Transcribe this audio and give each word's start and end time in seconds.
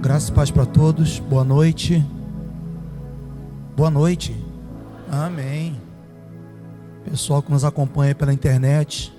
Graças 0.00 0.28
e 0.28 0.32
paz 0.32 0.48
para 0.48 0.64
todos. 0.64 1.18
Boa 1.18 1.42
noite. 1.42 2.06
Boa 3.76 3.90
noite. 3.90 4.34
Amém. 5.10 5.80
Pessoal 7.04 7.42
que 7.42 7.50
nos 7.50 7.64
acompanha 7.64 8.14
pela 8.14 8.32
internet, 8.32 9.12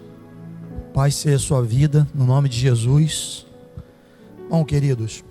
paz 0.94 1.16
seja 1.16 1.36
a 1.36 1.40
sua 1.40 1.62
vida, 1.62 2.08
no 2.16 2.26
nome 2.26 2.48
de 2.48 2.58
Jesus. 2.58 3.46
Bom, 4.50 4.64
queridos, 4.64 5.22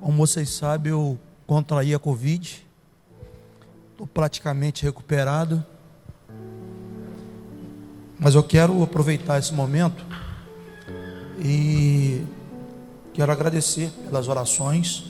como 0.00 0.18
vocês 0.18 0.48
sabem, 0.48 0.90
eu 0.90 1.16
contraí 1.46 1.94
a 1.94 1.98
Covid, 1.98 2.66
estou 3.92 4.08
praticamente 4.08 4.84
recuperado, 4.84 5.64
mas 8.18 8.34
eu 8.34 8.42
quero 8.42 8.82
aproveitar 8.82 9.38
esse 9.38 9.54
momento 9.54 10.04
e 11.38 12.24
Quero 13.14 13.30
agradecer 13.30 13.92
pelas 14.06 14.26
orações 14.26 15.04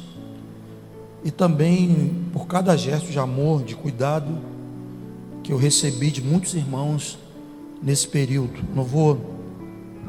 e 1.24 1.30
também 1.30 2.28
por 2.34 2.46
cada 2.46 2.76
gesto 2.76 3.10
de 3.10 3.18
amor, 3.18 3.64
de 3.64 3.74
cuidado 3.74 4.40
que 5.42 5.50
eu 5.50 5.56
recebi 5.56 6.10
de 6.10 6.20
muitos 6.20 6.52
irmãos 6.52 7.18
nesse 7.82 8.06
período. 8.06 8.62
Não 8.74 8.84
vou 8.84 9.18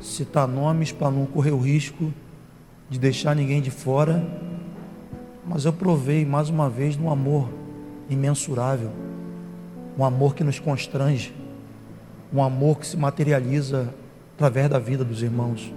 citar 0.01 0.45
nomes 0.45 0.91
para 0.91 1.09
não 1.09 1.25
correr 1.25 1.51
o 1.51 1.57
risco 1.57 2.11
de 2.89 2.99
deixar 2.99 3.33
ninguém 3.33 3.61
de 3.61 3.71
fora, 3.71 4.21
mas 5.47 5.63
eu 5.63 5.71
provei 5.71 6.25
mais 6.25 6.49
uma 6.49 6.69
vez 6.69 6.97
um 6.97 7.09
amor 7.09 7.47
imensurável, 8.09 8.91
um 9.97 10.03
amor 10.03 10.35
que 10.35 10.43
nos 10.43 10.59
constrange, 10.59 11.33
um 12.33 12.43
amor 12.43 12.77
que 12.77 12.87
se 12.87 12.97
materializa 12.97 13.95
através 14.35 14.69
da 14.69 14.79
vida 14.79 15.05
dos 15.05 15.23
irmãos 15.23 15.71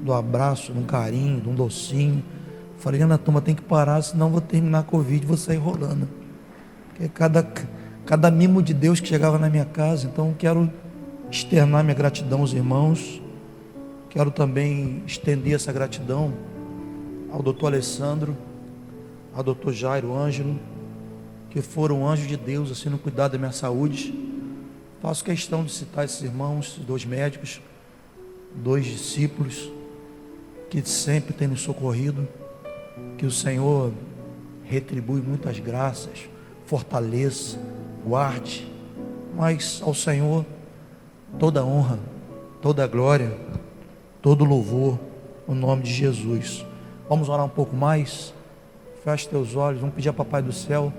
do 0.00 0.12
abraço, 0.12 0.72
de 0.72 0.78
um 0.78 0.84
carinho, 0.84 1.40
de 1.40 1.48
um 1.48 1.54
docinho. 1.54 2.22
Falei, 2.78 3.02
Ana 3.02 3.18
Toma, 3.18 3.40
tem 3.40 3.54
que 3.54 3.62
parar, 3.62 4.00
senão 4.02 4.30
vou 4.30 4.40
terminar 4.40 4.80
a 4.80 4.82
Covid 4.82 5.24
e 5.24 5.26
vou 5.26 5.36
sair 5.36 5.56
rolando. 5.56 6.08
Porque 6.88 7.08
cada, 7.08 7.42
cada 8.06 8.30
mimo 8.30 8.62
de 8.62 8.72
Deus 8.72 9.00
que 9.00 9.08
chegava 9.08 9.38
na 9.38 9.50
minha 9.50 9.64
casa, 9.64 10.06
então 10.06 10.34
quero 10.38 10.70
externar 11.30 11.82
minha 11.82 11.94
gratidão 11.94 12.40
aos 12.40 12.52
irmãos. 12.52 13.20
Quero 14.10 14.30
também 14.30 15.02
estender 15.06 15.54
essa 15.54 15.72
gratidão 15.72 16.32
ao 17.30 17.42
doutor 17.42 17.66
Alessandro, 17.66 18.36
ao 19.34 19.42
doutor 19.42 19.72
Jairo 19.72 20.16
Ângelo, 20.16 20.58
que 21.50 21.60
foram 21.60 22.08
anjos 22.08 22.26
de 22.26 22.36
Deus, 22.36 22.70
assim, 22.70 22.88
no 22.88 22.98
cuidado 22.98 23.32
da 23.32 23.38
minha 23.38 23.52
saúde. 23.52 24.14
Faço 25.00 25.24
questão 25.24 25.64
de 25.64 25.72
citar 25.72 26.04
esses 26.04 26.22
irmãos, 26.22 26.80
dois 26.86 27.04
médicos, 27.04 27.60
dois 28.54 28.84
discípulos, 28.84 29.70
que 30.70 30.86
sempre 30.86 31.32
tem 31.32 31.48
nos 31.48 31.62
socorrido, 31.62 32.28
que 33.16 33.24
o 33.24 33.30
Senhor 33.30 33.92
retribui 34.64 35.20
muitas 35.20 35.58
graças, 35.58 36.28
fortaleça, 36.66 37.58
guarde, 38.04 38.70
mas 39.34 39.80
ao 39.82 39.94
Senhor 39.94 40.44
toda 41.38 41.64
honra, 41.64 41.98
toda 42.60 42.86
glória, 42.86 43.32
todo 44.20 44.44
louvor, 44.44 44.98
no 45.46 45.54
nome 45.54 45.82
de 45.82 45.92
Jesus. 45.92 46.64
Vamos 47.08 47.28
orar 47.28 47.46
um 47.46 47.50
pouco 47.50 47.74
mais? 47.74 48.34
Feche 49.02 49.28
teus 49.28 49.56
olhos, 49.56 49.80
vamos 49.80 49.94
pedir 49.94 50.10
a 50.10 50.12
Papai 50.12 50.42
do 50.42 50.52
Céu 50.52 50.92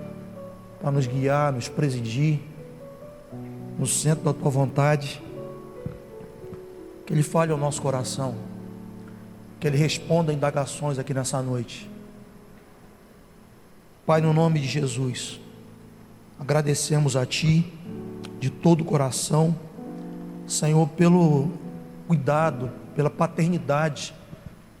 para 0.80 0.90
nos 0.90 1.06
guiar, 1.06 1.52
nos 1.52 1.68
presidir 1.68 2.40
no 3.78 3.86
centro 3.86 4.24
da 4.24 4.32
tua 4.32 4.50
vontade, 4.50 5.22
que 7.06 7.12
Ele 7.12 7.22
fale 7.22 7.52
ao 7.52 7.58
nosso 7.58 7.80
coração 7.80 8.49
que 9.60 9.66
Ele 9.66 9.76
responda 9.76 10.32
indagações 10.32 10.98
aqui 10.98 11.14
nessa 11.14 11.40
noite. 11.42 11.88
Pai, 14.06 14.20
no 14.20 14.32
nome 14.32 14.58
de 14.58 14.66
Jesus, 14.66 15.38
agradecemos 16.38 17.14
a 17.14 17.26
Ti 17.26 17.72
de 18.40 18.48
todo 18.50 18.80
o 18.80 18.84
coração, 18.84 19.54
Senhor, 20.46 20.88
pelo 20.88 21.52
cuidado, 22.08 22.72
pela 22.96 23.10
paternidade 23.10 24.14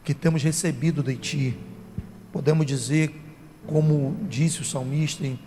que 0.02 0.14
temos 0.14 0.42
recebido 0.42 1.02
de 1.02 1.16
Ti. 1.16 1.58
Podemos 2.32 2.64
dizer, 2.64 3.14
como 3.66 4.16
disse 4.28 4.62
o 4.62 4.64
salmista 4.64 5.26
em 5.26 5.38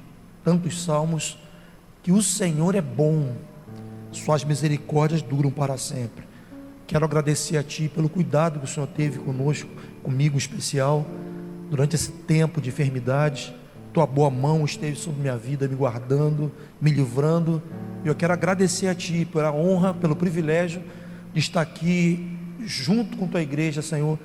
tantos 0.44 0.84
salmos, 0.84 1.38
que 2.04 2.12
o 2.12 2.22
Senhor 2.22 2.76
é 2.76 2.82
bom, 2.82 3.34
Suas 4.14 4.44
misericórdias 4.44 5.22
duram 5.22 5.50
para 5.50 5.78
sempre. 5.78 6.26
Quero 6.86 7.06
agradecer 7.06 7.58
a 7.58 7.64
Ti 7.64 7.90
pelo 7.94 8.10
cuidado 8.10 8.60
que 8.60 8.66
o 8.66 8.68
Senhor 8.68 8.88
teve 8.88 9.18
conosco, 9.20 9.70
comigo 10.04 10.36
em 10.36 10.38
especial, 10.38 11.06
durante 11.70 11.96
esse 11.96 12.12
tempo 12.12 12.60
de 12.60 12.70
enfermidade. 12.70 13.56
Tua 13.94 14.06
boa 14.06 14.30
mão 14.30 14.66
esteve 14.66 14.98
sobre 14.98 15.22
minha 15.22 15.38
vida, 15.38 15.68
me 15.68 15.76
guardando, 15.76 16.52
me 16.82 16.92
livrando. 16.92 17.64
E 18.04 18.08
eu 18.08 18.16
quero 18.16 18.34
agradecer 18.34 18.88
a 18.88 18.96
Ti 18.96 19.26
pela 19.26 19.52
honra, 19.54 19.94
pelo 19.94 20.16
privilégio 20.16 20.84
de 21.34 21.40
estar 21.40 21.62
aqui 21.62 22.38
junto 22.66 23.18
com 23.18 23.28
Tua 23.28 23.42
igreja, 23.42 23.82
Senhor, 23.82 24.20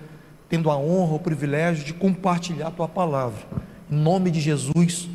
tendo 0.49 0.69
a 0.69 0.77
honra, 0.77 1.15
o 1.15 1.21
privilégio 1.21 1.85
de 1.85 1.95
compartilhar 1.95 2.73
Tua 2.73 2.89
palavra. 2.89 3.47
Em 3.89 3.97
nome 3.97 4.33
de 4.33 4.41
Jesus, 4.41 5.09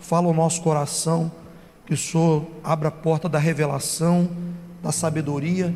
fala 0.00 0.26
ao 0.26 0.34
nosso 0.34 0.60
coração, 0.62 1.30
que 1.86 1.94
o 1.94 1.96
Senhor 1.96 2.44
abra 2.64 2.88
a 2.88 2.92
porta 2.92 3.28
da 3.28 3.38
revelação, 3.38 4.28
da 4.82 4.90
sabedoria 4.90 5.72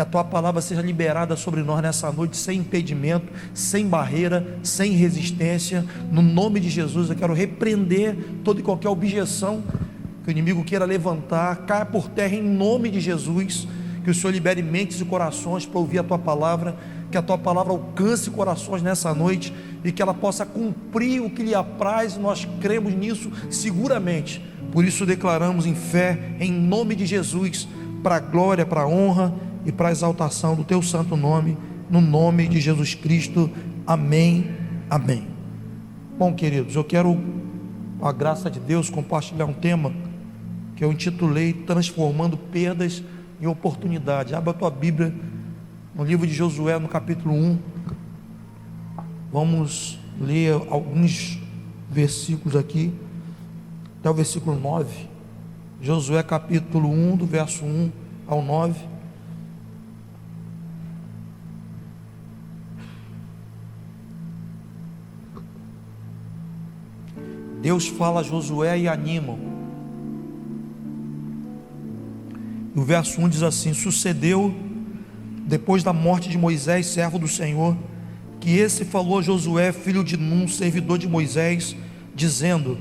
que 0.00 0.02
a 0.02 0.06
tua 0.06 0.24
palavra 0.24 0.62
seja 0.62 0.80
liberada 0.80 1.36
sobre 1.36 1.62
nós 1.62 1.82
nessa 1.82 2.10
noite, 2.10 2.34
sem 2.34 2.60
impedimento, 2.60 3.26
sem 3.52 3.86
barreira, 3.86 4.58
sem 4.62 4.92
resistência. 4.92 5.84
No 6.10 6.22
nome 6.22 6.58
de 6.58 6.70
Jesus, 6.70 7.10
eu 7.10 7.16
quero 7.16 7.34
repreender 7.34 8.16
toda 8.42 8.60
e 8.60 8.62
qualquer 8.62 8.88
objeção 8.88 9.62
que 10.24 10.30
o 10.30 10.32
inimigo 10.32 10.64
queira 10.64 10.86
levantar, 10.86 11.66
caia 11.66 11.84
por 11.84 12.08
terra 12.08 12.34
em 12.34 12.42
nome 12.42 12.88
de 12.88 12.98
Jesus. 12.98 13.68
Que 14.02 14.10
o 14.10 14.14
Senhor 14.14 14.32
libere 14.32 14.62
mentes 14.62 14.98
e 15.02 15.04
corações 15.04 15.66
para 15.66 15.78
ouvir 15.78 15.98
a 15.98 16.02
tua 16.02 16.18
palavra, 16.18 16.74
que 17.10 17.18
a 17.18 17.22
tua 17.22 17.36
palavra 17.36 17.74
alcance 17.74 18.30
corações 18.30 18.80
nessa 18.80 19.14
noite 19.14 19.52
e 19.84 19.92
que 19.92 20.00
ela 20.00 20.14
possa 20.14 20.46
cumprir 20.46 21.20
o 21.20 21.28
que 21.28 21.42
lhe 21.42 21.54
apraz, 21.54 22.16
nós 22.16 22.48
cremos 22.58 22.94
nisso 22.94 23.30
seguramente. 23.50 24.42
Por 24.72 24.82
isso 24.82 25.04
declaramos 25.04 25.66
em 25.66 25.74
fé, 25.74 26.36
em 26.40 26.50
nome 26.50 26.94
de 26.94 27.04
Jesus, 27.04 27.68
para 28.02 28.16
a 28.16 28.20
glória, 28.20 28.64
para 28.64 28.80
a 28.80 28.88
honra 28.88 29.49
e 29.64 29.72
para 29.72 29.88
a 29.88 29.92
exaltação 29.92 30.54
do 30.54 30.64
teu 30.64 30.82
santo 30.82 31.16
nome, 31.16 31.56
no 31.88 32.00
nome 32.00 32.48
de 32.48 32.60
Jesus 32.60 32.94
Cristo. 32.94 33.50
Amém. 33.86 34.50
Amém. 34.88 35.26
Bom, 36.18 36.34
queridos, 36.34 36.74
eu 36.76 36.84
quero, 36.84 37.18
com 37.98 38.06
a 38.06 38.12
graça 38.12 38.50
de 38.50 38.60
Deus, 38.60 38.90
compartilhar 38.90 39.46
um 39.46 39.52
tema 39.52 39.92
que 40.76 40.84
eu 40.84 40.92
intitulei 40.92 41.52
Transformando 41.52 42.36
Perdas 42.36 43.02
em 43.40 43.46
Oportunidade. 43.46 44.34
Abra 44.34 44.50
a 44.50 44.54
tua 44.54 44.70
Bíblia 44.70 45.14
no 45.94 46.04
livro 46.04 46.26
de 46.26 46.32
Josué, 46.32 46.78
no 46.78 46.88
capítulo 46.88 47.34
1. 47.34 47.58
Vamos 49.32 49.98
ler 50.20 50.54
alguns 50.70 51.38
versículos 51.90 52.56
aqui, 52.56 52.92
até 53.98 54.10
o 54.10 54.14
versículo 54.14 54.58
9. 54.58 55.08
Josué 55.80 56.22
capítulo 56.22 56.90
1, 56.90 57.16
do 57.16 57.26
verso 57.26 57.64
1 57.64 57.90
ao 58.26 58.42
9. 58.42 58.78
Deus 67.60 67.86
fala 67.86 68.20
a 68.20 68.22
Josué 68.22 68.78
e 68.78 68.88
anima. 68.88 69.36
E 72.74 72.78
o 72.78 72.82
verso 72.82 73.20
1 73.20 73.28
diz 73.28 73.42
assim: 73.42 73.74
Sucedeu, 73.74 74.54
depois 75.46 75.82
da 75.82 75.92
morte 75.92 76.28
de 76.28 76.38
Moisés, 76.38 76.86
servo 76.86 77.18
do 77.18 77.28
Senhor, 77.28 77.76
que 78.38 78.56
esse 78.56 78.84
falou 78.84 79.18
a 79.18 79.22
Josué, 79.22 79.72
filho 79.72 80.02
de 80.02 80.16
Num, 80.16 80.48
servidor 80.48 80.98
de 80.98 81.08
Moisés, 81.08 81.76
dizendo: 82.14 82.78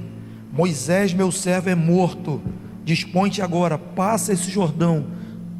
Moisés, 0.52 1.14
meu 1.14 1.32
servo, 1.32 1.70
é 1.70 1.76
morto. 1.76 2.42
Dispõe-te 2.86 3.42
agora, 3.42 3.78
passa 3.78 4.34
esse 4.34 4.50
Jordão, 4.50 5.06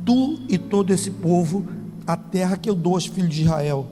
tu 0.06 0.40
e 0.48 0.58
todo 0.58 0.92
esse 0.92 1.12
povo, 1.12 1.68
a 2.08 2.16
terra 2.16 2.58
que 2.58 2.70
eu 2.70 2.74
dou 2.74 2.96
aos 2.96 3.06
filhos 3.06 3.36
de 3.36 3.44
Israel. 3.44 3.86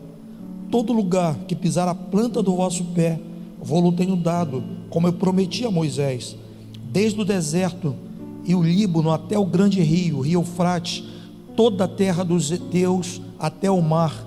Todo 0.72 0.94
lugar 0.94 1.36
que 1.48 1.56
pisar 1.56 1.88
a 1.88 1.94
planta 1.94 2.42
do 2.42 2.56
vosso 2.56 2.86
pé, 2.86 3.20
vou-lo 3.62 3.92
tenho 3.92 4.16
dado, 4.16 4.64
como 4.90 5.08
eu 5.08 5.14
prometi 5.14 5.66
a 5.66 5.72
Moisés, 5.72 6.36
desde 6.92 7.20
o 7.20 7.26
deserto 7.26 7.96
e 8.46 8.56
o 8.56 8.64
Líbano 8.64 9.12
até 9.12 9.38
o 9.38 9.46
grande 9.46 9.82
rio, 9.82 10.22
rio 10.22 10.40
Eufrates, 10.42 11.04
toda 11.56 11.84
a 11.84 11.88
terra 11.88 12.24
dos 12.24 12.52
Eteus 12.52 13.22
até 13.40 13.70
o 13.70 13.82
mar, 13.82 14.26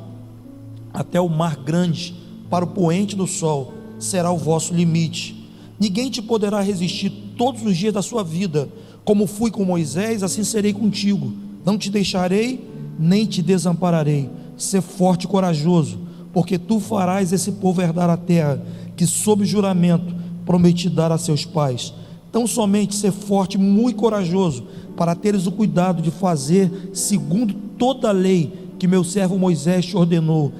até 0.92 1.20
o 1.20 1.28
mar 1.28 1.56
grande, 1.56 2.14
para 2.48 2.64
o 2.64 2.68
poente 2.68 3.16
do 3.16 3.26
sol, 3.26 3.72
será 3.98 4.30
o 4.30 4.38
vosso 4.38 4.74
limite. 4.74 5.48
Ninguém 5.78 6.10
te 6.10 6.20
poderá 6.20 6.60
resistir 6.60 7.10
todos 7.36 7.62
os 7.64 7.76
dias 7.76 7.94
da 7.94 8.02
sua 8.02 8.22
vida, 8.22 8.68
como 9.04 9.26
fui 9.26 9.50
com 9.50 9.64
Moisés, 9.64 10.22
assim 10.22 10.44
serei 10.44 10.72
contigo. 10.72 11.32
Não 11.64 11.78
te 11.78 11.90
deixarei, 11.90 12.68
nem 12.98 13.24
te 13.24 13.40
desampararei. 13.40 14.28
Ser 14.56 14.82
forte 14.82 15.24
e 15.24 15.28
corajoso 15.28 16.10
porque 16.32 16.58
tu 16.58 16.80
farás 16.80 17.32
esse 17.32 17.52
povo 17.52 17.82
herdar 17.82 18.08
a 18.08 18.16
terra 18.16 18.62
que, 18.96 19.06
sob 19.06 19.44
juramento, 19.44 20.14
prometi 20.50 20.88
dar 20.88 21.12
a 21.12 21.16
seus 21.16 21.44
pais. 21.44 21.94
Tão 22.32 22.44
somente 22.44 22.96
ser 22.96 23.12
forte, 23.12 23.56
muito 23.56 23.94
corajoso, 23.94 24.64
para 24.96 25.14
teres 25.14 25.46
o 25.46 25.52
cuidado 25.52 26.02
de 26.02 26.10
fazer 26.10 26.90
segundo 26.92 27.54
toda 27.78 28.08
a 28.08 28.12
lei 28.12 28.72
que 28.76 28.88
meu 28.88 29.04
servo 29.04 29.38
Moisés 29.38 29.86
te 29.86 29.96
ordenou. 29.96 30.50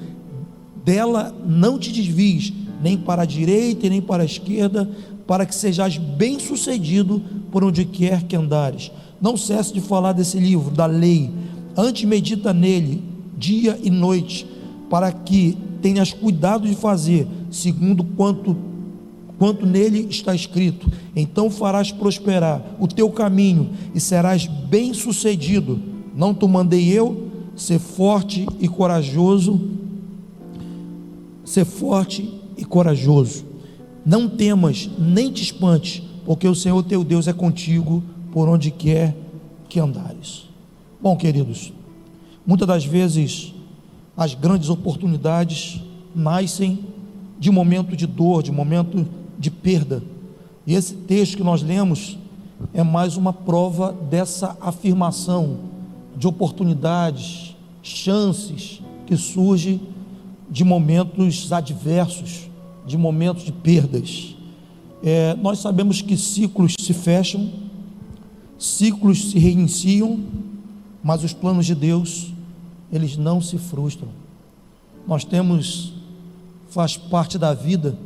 Dela 0.85 1.35
não 1.45 1.77
te 1.77 1.91
desvies, 1.91 2.53
nem 2.81 2.97
para 2.97 3.23
a 3.23 3.25
direita 3.25 3.85
e 3.85 3.89
nem 3.89 4.01
para 4.01 4.23
a 4.23 4.25
esquerda, 4.25 4.89
para 5.27 5.45
que 5.45 5.53
sejas 5.53 5.97
bem-sucedido 5.97 7.21
por 7.51 7.61
onde 7.61 7.83
quer 7.83 8.23
que 8.23 8.37
andares. 8.37 8.93
Não 9.19 9.35
cesse 9.35 9.73
de 9.73 9.81
falar 9.81 10.13
desse 10.13 10.39
livro, 10.39 10.71
da 10.71 10.85
lei, 10.85 11.29
antes 11.75 12.05
medita 12.05 12.53
nele, 12.53 13.03
dia 13.37 13.77
e 13.83 13.89
noite, 13.89 14.47
para 14.89 15.11
que 15.11 15.57
tenhas 15.81 16.13
cuidado 16.13 16.65
de 16.65 16.75
fazer, 16.75 17.27
segundo 17.49 18.05
quanto, 18.05 18.70
quanto 19.41 19.65
nele 19.65 20.05
está 20.07 20.35
escrito. 20.35 20.87
Então 21.15 21.49
farás 21.49 21.91
prosperar 21.91 22.63
o 22.79 22.87
teu 22.87 23.09
caminho 23.09 23.71
e 23.91 23.99
serás 23.99 24.45
bem-sucedido. 24.45 25.81
Não 26.15 26.31
te 26.31 26.47
mandei 26.47 26.87
eu, 26.89 27.27
ser 27.55 27.79
forte 27.79 28.45
e 28.59 28.67
corajoso, 28.67 29.59
ser 31.43 31.65
forte 31.65 32.31
e 32.55 32.63
corajoso. 32.63 33.43
Não 34.05 34.29
temas, 34.29 34.87
nem 34.99 35.31
te 35.31 35.41
espantes, 35.41 36.03
porque 36.23 36.47
o 36.47 36.53
Senhor 36.53 36.83
teu 36.83 37.03
Deus 37.03 37.27
é 37.27 37.33
contigo 37.33 38.03
por 38.31 38.47
onde 38.47 38.69
quer 38.69 39.17
que 39.67 39.79
andares. 39.79 40.47
Bom, 41.01 41.17
queridos, 41.17 41.73
muitas 42.45 42.67
das 42.67 42.85
vezes 42.85 43.55
as 44.15 44.35
grandes 44.35 44.69
oportunidades 44.69 45.81
nascem 46.15 46.77
de 47.39 47.49
momento 47.49 47.95
de 47.97 48.05
dor, 48.05 48.43
de 48.43 48.51
momento 48.51 49.20
de 49.37 49.49
perda. 49.51 50.03
E 50.65 50.73
esse 50.75 50.93
texto 50.93 51.37
que 51.37 51.43
nós 51.43 51.61
lemos 51.61 52.17
é 52.73 52.83
mais 52.83 53.17
uma 53.17 53.33
prova 53.33 53.91
dessa 53.91 54.57
afirmação 54.61 55.57
de 56.15 56.27
oportunidades, 56.27 57.55
chances 57.81 58.81
que 59.05 59.17
surge 59.17 59.81
de 60.49 60.63
momentos 60.63 61.51
adversos, 61.51 62.49
de 62.85 62.97
momentos 62.97 63.43
de 63.43 63.51
perdas. 63.51 64.35
É, 65.03 65.35
nós 65.35 65.59
sabemos 65.59 66.01
que 66.01 66.15
ciclos 66.15 66.75
se 66.79 66.93
fecham, 66.93 67.49
ciclos 68.59 69.31
se 69.31 69.39
reiniciam, 69.39 70.19
mas 71.03 71.23
os 71.23 71.33
planos 71.33 71.65
de 71.65 71.73
Deus, 71.73 72.31
eles 72.91 73.17
não 73.17 73.41
se 73.41 73.57
frustram. 73.57 74.09
Nós 75.07 75.23
temos, 75.23 75.93
faz 76.69 76.95
parte 76.95 77.37
da 77.39 77.53
vida, 77.53 77.97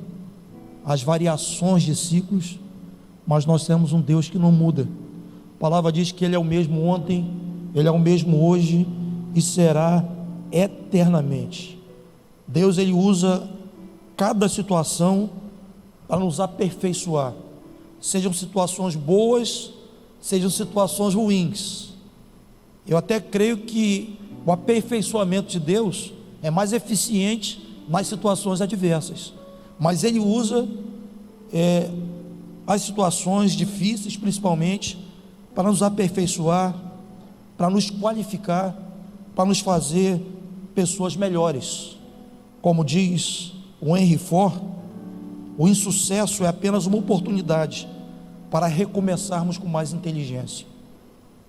as 0.86 1.02
variações 1.02 1.84
de 1.84 1.96
ciclos, 1.96 2.60
mas 3.26 3.46
nós 3.46 3.66
temos 3.66 3.92
um 3.92 4.02
Deus 4.02 4.30
que 4.30 4.38
não 4.38 4.52
muda. 4.52 4.88
A 5.58 5.60
palavra 5.60 5.92
diz 5.92 6.12
que 6.12 6.24
Ele 6.24 6.36
é 6.36 6.40
o 6.40 6.44
mesmo 6.44 6.84
ontem, 6.86 7.30
Ele 7.74 7.88
é 7.88 7.92
o 7.92 8.00
mesmo 8.00 8.48
hoje 8.48 8.88
e 9.34 9.42
será 9.42 10.06
eternamente. 10.52 11.78
Deus 12.48 12.78
ele 12.78 12.94
usa 12.94 13.50
cada 14.16 14.48
situação 14.48 15.30
para 16.08 16.20
nos 16.20 16.40
aperfeiçoar, 16.40 17.34
sejam 18.00 18.32
situações 18.32 18.96
boas, 18.96 19.72
sejam 20.22 20.50
situações 20.50 21.14
ruins. 21.14 21.94
Eu 22.88 22.98
até 22.98 23.20
creio 23.20 23.58
que 23.58 24.18
o 24.46 24.52
aperfeiçoamento 24.52 25.50
de 25.50 25.60
Deus 25.60 26.14
é 26.42 26.52
mais 26.52 26.72
eficiente 26.72 27.62
nas 27.90 28.08
situações 28.08 28.62
adversas, 28.62 29.34
mas 29.80 30.04
Ele 30.04 30.20
usa 30.20 30.68
é, 31.52 31.90
as 32.66 32.82
situações 32.82 33.54
difíceis, 33.54 34.18
principalmente, 34.18 34.98
para 35.54 35.70
nos 35.70 35.82
aperfeiçoar, 35.82 36.76
para 37.58 37.70
nos 37.70 37.90
qualificar, 37.90 38.76
para 39.36 39.46
nos 39.46 39.60
fazer 39.60 40.22
pessoas 40.74 41.16
melhores. 41.16 41.98
Como 42.62 42.84
diz 42.84 43.54
o 43.80 43.96
Henry 43.96 44.18
Ford, 44.18 44.62
o 45.58 45.68
insucesso 45.68 46.44
é 46.44 46.48
apenas 46.48 46.86
uma 46.86 46.98
oportunidade 46.98 47.88
para 48.52 48.68
recomeçarmos 48.68 49.58
com 49.58 49.68
mais 49.68 49.94
inteligência. 49.94 50.66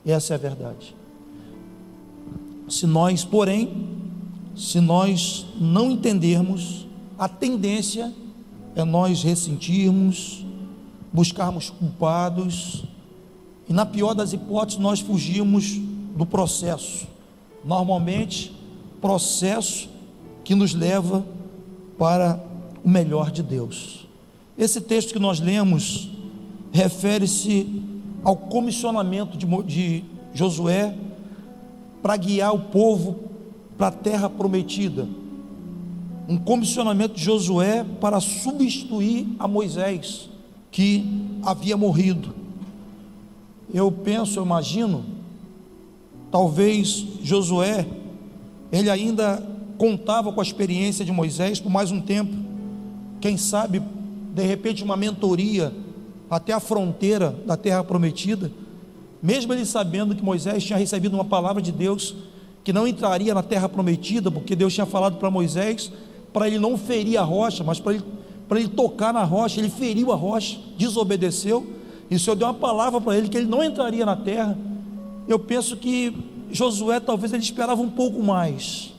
Essa 0.05 0.35
é 0.35 0.37
a 0.37 0.39
verdade. 0.39 0.95
Se 2.69 2.87
nós, 2.87 3.25
porém, 3.25 3.89
se 4.57 4.81
nós 4.81 5.47
não 5.61 5.91
entendermos, 5.91 6.87
a 7.19 7.29
tendência 7.29 8.13
é 8.75 8.85
nós 8.85 9.23
ressentirmos, 9.23 10.45
buscarmos 11.13 11.71
culpados, 11.71 12.85
e 13.69 13.73
na 13.73 13.85
pior 13.85 14.15
das 14.15 14.33
hipóteses, 14.33 14.81
nós 14.81 15.01
fugirmos 15.01 15.79
do 16.17 16.25
processo. 16.25 17.07
Normalmente, 17.65 18.55
processo 19.01 19.89
que 20.45 20.55
nos 20.55 20.75
leva 20.75 21.27
para 21.99 22.41
o 22.85 22.89
melhor 22.89 23.31
de 23.31 23.43
Deus. 23.43 24.07
Esse 24.57 24.81
texto 24.81 25.13
que 25.13 25.19
nós 25.19 25.41
lemos 25.41 26.11
refere-se 26.73 27.83
ao 28.23 28.37
comissionamento 28.37 29.37
de, 29.37 29.47
de 29.65 30.05
Josué 30.33 30.95
para 32.03 32.17
guiar 32.17 32.55
o 32.55 32.59
povo 32.59 33.17
para 33.77 33.89
a 33.89 33.93
terra 33.93 34.31
prometida. 34.31 35.09
Um 36.29 36.37
comissionamento 36.37 37.15
de 37.15 37.23
Josué 37.23 37.85
para 38.01 38.21
substituir 38.21 39.27
a 39.39 39.47
Moisés, 39.47 40.29
que 40.71 41.05
havia 41.43 41.77
morrido. 41.77 42.35
Eu 43.73 43.91
penso, 43.91 44.39
eu 44.39 44.45
imagino, 44.45 45.05
talvez 46.31 47.07
Josué, 47.23 47.87
ele 48.73 48.91
ainda 48.91 49.43
contava 49.79 50.33
com 50.33 50.41
a 50.41 50.43
experiência 50.43 51.05
de 51.05 51.13
Moisés 51.13 51.61
por 51.61 51.71
mais 51.71 51.91
um 51.93 52.01
tempo. 52.01 52.35
Quem 53.21 53.37
sabe, 53.37 53.81
de 54.35 54.43
repente, 54.43 54.83
uma 54.83 54.97
mentoria 54.97 55.73
até 56.29 56.53
a 56.53 56.61
fronteira 56.61 57.31
da 57.47 57.57
terra 57.57 57.85
prometida, 57.85 58.51
mesmo 59.23 59.53
ele 59.53 59.65
sabendo 59.65 60.15
que 60.15 60.23
Moisés 60.23 60.65
tinha 60.65 60.79
recebido 60.79 61.15
uma 61.15 61.25
palavra 61.25 61.63
de 61.63 61.73
Deus 61.73 62.15
que 62.65 62.73
não 62.73 62.87
entraria 62.87 63.33
na 63.33 63.43
terra 63.43 63.69
prometida, 63.69 64.31
porque 64.31 64.57
Deus 64.57 64.75
tinha 64.75 64.87
falado 64.87 65.19
para 65.19 65.31
Moisés 65.31 65.93
para 66.37 66.49
ele 66.49 66.59
não 66.59 66.77
ferir 66.77 67.17
a 67.19 67.23
rocha, 67.23 67.65
mas 67.65 67.81
para 67.81 67.95
ele, 67.95 68.05
para 68.47 68.61
ele 68.61 68.69
tocar 68.69 69.11
na 69.11 69.25
rocha, 69.25 69.59
ele 69.59 69.71
feriu 69.71 70.13
a 70.13 70.15
rocha, 70.15 70.59
desobedeceu, 70.77 71.67
e 72.11 72.17
o 72.17 72.21
Senhor 72.21 72.37
deu 72.37 72.47
uma 72.47 72.53
palavra 72.53 73.01
para 73.01 73.17
ele 73.17 73.27
que 73.27 73.39
ele 73.39 73.47
não 73.47 73.65
entraria 73.65 74.05
na 74.05 74.15
terra. 74.15 74.55
Eu 75.27 75.39
penso 75.39 75.79
que 75.79 76.15
Josué 76.53 77.01
talvez 77.01 77.33
ele 77.33 77.43
esperava 77.43 77.81
um 77.81 77.89
pouco 77.89 78.23
mais, 78.23 78.93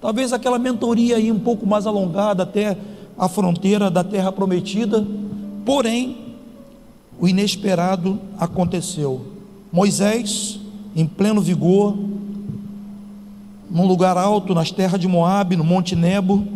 Talvez 0.00 0.32
aquela 0.32 0.60
mentoria 0.60 1.16
aí 1.16 1.32
um 1.32 1.40
pouco 1.40 1.66
mais 1.66 1.88
alongada 1.88 2.44
até 2.44 2.76
a 3.18 3.28
fronteira 3.28 3.90
da 3.90 4.04
terra 4.04 4.30
prometida. 4.30 5.04
Porém, 5.64 6.36
o 7.18 7.26
inesperado 7.26 8.20
aconteceu. 8.38 9.26
Moisés, 9.72 10.60
em 10.94 11.04
pleno 11.04 11.40
vigor, 11.40 11.96
num 13.68 13.86
lugar 13.88 14.16
alto, 14.16 14.54
nas 14.54 14.70
terras 14.70 15.00
de 15.00 15.08
Moabe, 15.08 15.56
no 15.56 15.64
Monte 15.64 15.96
Nebo, 15.96 16.46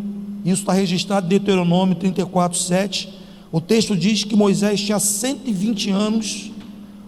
isso 0.45 0.63
está 0.63 0.73
registrado 0.73 1.27
em 1.27 1.29
Deuteronômio 1.29 1.95
34, 1.95 2.59
7. 2.59 3.09
O 3.53 3.61
texto 3.61 3.97
diz 3.97 4.25
que 4.25 4.37
Moisés 4.37 4.81
tinha 4.81 4.99
120 4.99 5.91
anos, 5.91 6.51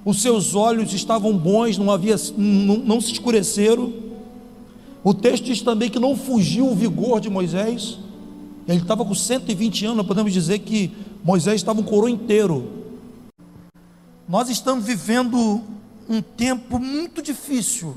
os 0.05 0.21
seus 0.21 0.55
olhos 0.55 0.93
estavam 0.93 1.37
bons, 1.37 1.79
não 1.79 1.91
havia, 1.91 2.17
não, 2.37 2.79
não 2.79 3.01
se 3.01 3.13
escureceram, 3.13 3.93
o 5.05 5.13
texto 5.13 5.45
diz 5.45 5.61
também 5.63 5.91
que 5.91 5.99
não 5.99 6.17
fugiu 6.17 6.69
o 6.69 6.75
vigor 6.75 7.21
de 7.21 7.29
Moisés. 7.29 7.99
Ele 8.69 8.79
estava 8.79 9.05
com 9.05 9.15
120 9.15 9.87
anos, 9.87 10.07
podemos 10.07 10.33
dizer 10.33 10.61
que 10.61 10.93
Moisés 11.25 11.57
estava 11.57 11.81
um 11.81 11.85
coroa 11.85 12.11
inteiro. 12.11 12.71
Nós 14.29 14.49
estamos 14.49 14.85
vivendo 14.85 15.61
um 16.09 16.23
tempo 16.23 16.79
muito 16.79 17.21
difícil. 17.21 17.97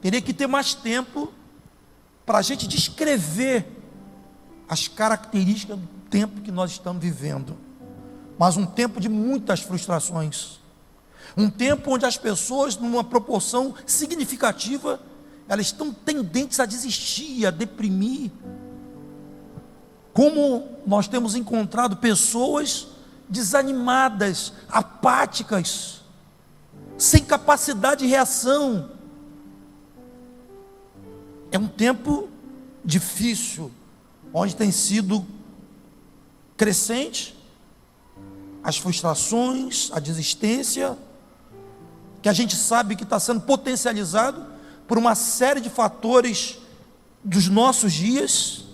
Teria 0.00 0.22
que 0.22 0.32
ter 0.32 0.46
mais 0.46 0.74
tempo 0.74 1.30
para 2.28 2.38
a 2.38 2.42
gente 2.42 2.68
descrever 2.68 3.66
as 4.68 4.86
características 4.86 5.76
do 5.76 5.88
tempo 6.08 6.40
que 6.40 6.52
nós 6.52 6.70
estamos 6.70 7.02
vivendo. 7.02 7.56
Mas 8.38 8.56
um 8.56 8.64
tempo 8.64 9.00
de 9.00 9.08
muitas 9.08 9.60
frustrações 9.60 10.58
um 11.36 11.48
tempo 11.48 11.92
onde 11.92 12.04
as 12.04 12.16
pessoas, 12.16 12.76
numa 12.76 13.04
proporção 13.04 13.74
significativa, 13.86 15.00
elas 15.48 15.66
estão 15.66 15.92
tendentes 15.92 16.58
a 16.60 16.66
desistir, 16.66 17.46
a 17.46 17.50
deprimir. 17.50 18.30
Como 20.12 20.68
nós 20.86 21.06
temos 21.06 21.34
encontrado 21.34 21.96
pessoas 21.98 22.88
desanimadas, 23.28 24.52
apáticas, 24.68 26.02
sem 26.96 27.22
capacidade 27.24 28.04
de 28.04 28.10
reação. 28.10 28.90
É 31.50 31.58
um 31.58 31.66
tempo 31.66 32.28
difícil, 32.84 33.70
onde 34.32 34.54
tem 34.54 34.70
sido 34.70 35.24
crescente, 36.56 37.36
as 38.62 38.76
frustrações, 38.76 39.90
a 39.92 40.00
desistência, 40.00 40.98
que 42.20 42.28
a 42.28 42.32
gente 42.32 42.56
sabe 42.56 42.96
que 42.96 43.04
está 43.04 43.18
sendo 43.18 43.40
potencializado 43.40 44.44
por 44.86 44.98
uma 44.98 45.14
série 45.14 45.60
de 45.60 45.70
fatores 45.70 46.58
dos 47.22 47.48
nossos 47.48 47.92
dias. 47.92 48.64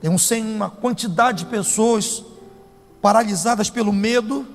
Tem 0.00 0.10
uma 0.42 0.70
quantidade 0.70 1.44
de 1.44 1.50
pessoas 1.50 2.22
paralisadas 3.02 3.68
pelo 3.68 3.92
medo, 3.92 4.46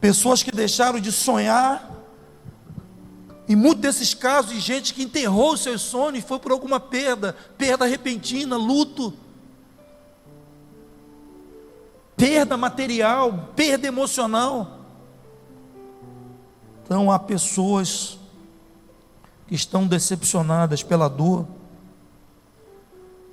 pessoas 0.00 0.42
que 0.42 0.50
deixaram 0.50 1.00
de 1.00 1.12
sonhar, 1.12 1.95
e 3.48 3.54
muitos 3.54 3.82
desses 3.82 4.12
casos 4.12 4.52
de 4.52 4.60
gente 4.60 4.92
que 4.92 5.04
enterrou 5.04 5.52
os 5.52 5.60
seus 5.60 5.80
sonhos 5.82 6.24
foi 6.24 6.38
por 6.38 6.50
alguma 6.50 6.80
perda, 6.80 7.36
perda 7.56 7.86
repentina, 7.86 8.56
luto, 8.56 9.12
perda 12.16 12.56
material, 12.56 13.50
perda 13.54 13.86
emocional. 13.86 14.80
Então 16.82 17.10
há 17.10 17.18
pessoas 17.18 18.18
que 19.46 19.54
estão 19.54 19.86
decepcionadas 19.86 20.82
pela 20.82 21.08
dor 21.08 21.46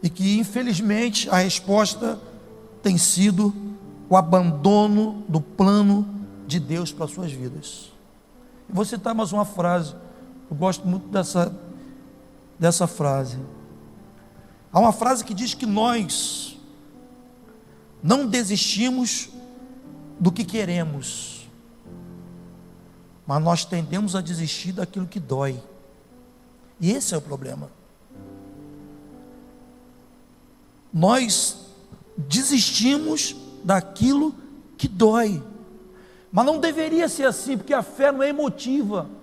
e 0.02 0.10
que 0.10 0.38
infelizmente 0.38 1.28
a 1.30 1.38
resposta 1.38 2.20
tem 2.84 3.00
sido 3.00 3.52
o 4.08 4.16
abandono 4.16 5.24
do 5.28 5.42
plano 5.42 6.08
de 6.46 6.60
Deus 6.60 6.92
para 6.92 7.08
suas 7.08 7.32
vidas. 7.32 7.92
Vou 8.70 8.86
citar 8.86 9.16
mais 9.16 9.32
uma 9.32 9.46
frase 9.46 10.03
eu 10.54 10.56
gosto 10.56 10.88
muito 10.88 11.08
dessa, 11.08 11.52
dessa 12.60 12.86
frase. 12.86 13.40
Há 14.72 14.80
uma 14.80 14.94
frase 14.94 15.26
que 15.26 15.34
diz 15.34 15.56
que 15.56 15.66
nós 15.66 16.60
não 18.04 18.28
desistimos 18.28 19.30
do 20.20 20.32
que 20.32 20.46
queremos, 20.46 21.50
mas 23.26 23.42
nós 23.42 23.66
tendemos 23.66 24.16
a 24.16 24.22
desistir 24.22 24.74
daquilo 24.74 25.08
que 25.08 25.20
dói. 25.20 25.60
E 26.80 26.92
esse 26.92 27.16
é 27.16 27.18
o 27.18 27.22
problema. 27.22 27.72
Nós 30.94 31.66
desistimos 32.16 33.36
daquilo 33.64 34.36
que 34.78 34.88
dói. 34.88 35.42
Mas 36.32 36.46
não 36.46 36.60
deveria 36.60 37.10
ser 37.10 37.26
assim, 37.26 37.58
porque 37.58 37.74
a 37.74 37.82
fé 37.82 38.12
não 38.12 38.22
é 38.22 38.30
emotiva. 38.30 39.23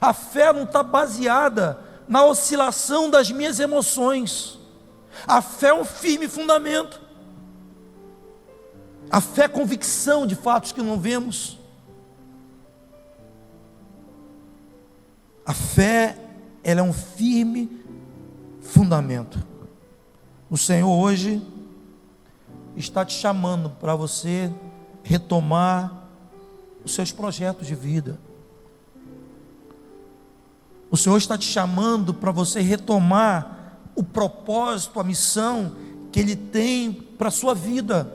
A 0.00 0.12
fé 0.12 0.52
não 0.52 0.64
está 0.64 0.82
baseada 0.82 1.78
na 2.08 2.24
oscilação 2.24 3.08
das 3.08 3.30
minhas 3.30 3.60
emoções. 3.60 4.58
A 5.26 5.40
fé 5.40 5.68
é 5.68 5.74
um 5.74 5.84
firme 5.84 6.28
fundamento. 6.28 7.00
A 9.10 9.20
fé 9.20 9.44
é 9.44 9.48
convicção 9.48 10.26
de 10.26 10.34
fatos 10.34 10.72
que 10.72 10.82
não 10.82 10.98
vemos. 10.98 11.58
A 15.44 15.52
fé, 15.52 16.16
ela 16.62 16.80
é 16.80 16.82
um 16.82 16.92
firme 16.92 17.84
fundamento. 18.60 19.38
O 20.48 20.56
Senhor 20.56 20.90
hoje 20.90 21.42
está 22.76 23.04
te 23.04 23.14
chamando 23.14 23.70
para 23.70 23.94
você 23.94 24.52
retomar 25.02 26.08
os 26.84 26.94
seus 26.94 27.12
projetos 27.12 27.66
de 27.66 27.74
vida. 27.74 28.18
O 30.92 30.96
Senhor 30.98 31.16
está 31.16 31.38
te 31.38 31.46
chamando 31.46 32.12
para 32.12 32.30
você 32.30 32.60
retomar 32.60 33.78
o 33.94 34.04
propósito, 34.04 35.00
a 35.00 35.02
missão 35.02 35.74
que 36.12 36.20
Ele 36.20 36.36
tem 36.36 36.92
para 36.92 37.28
a 37.28 37.30
sua 37.30 37.54
vida. 37.54 38.14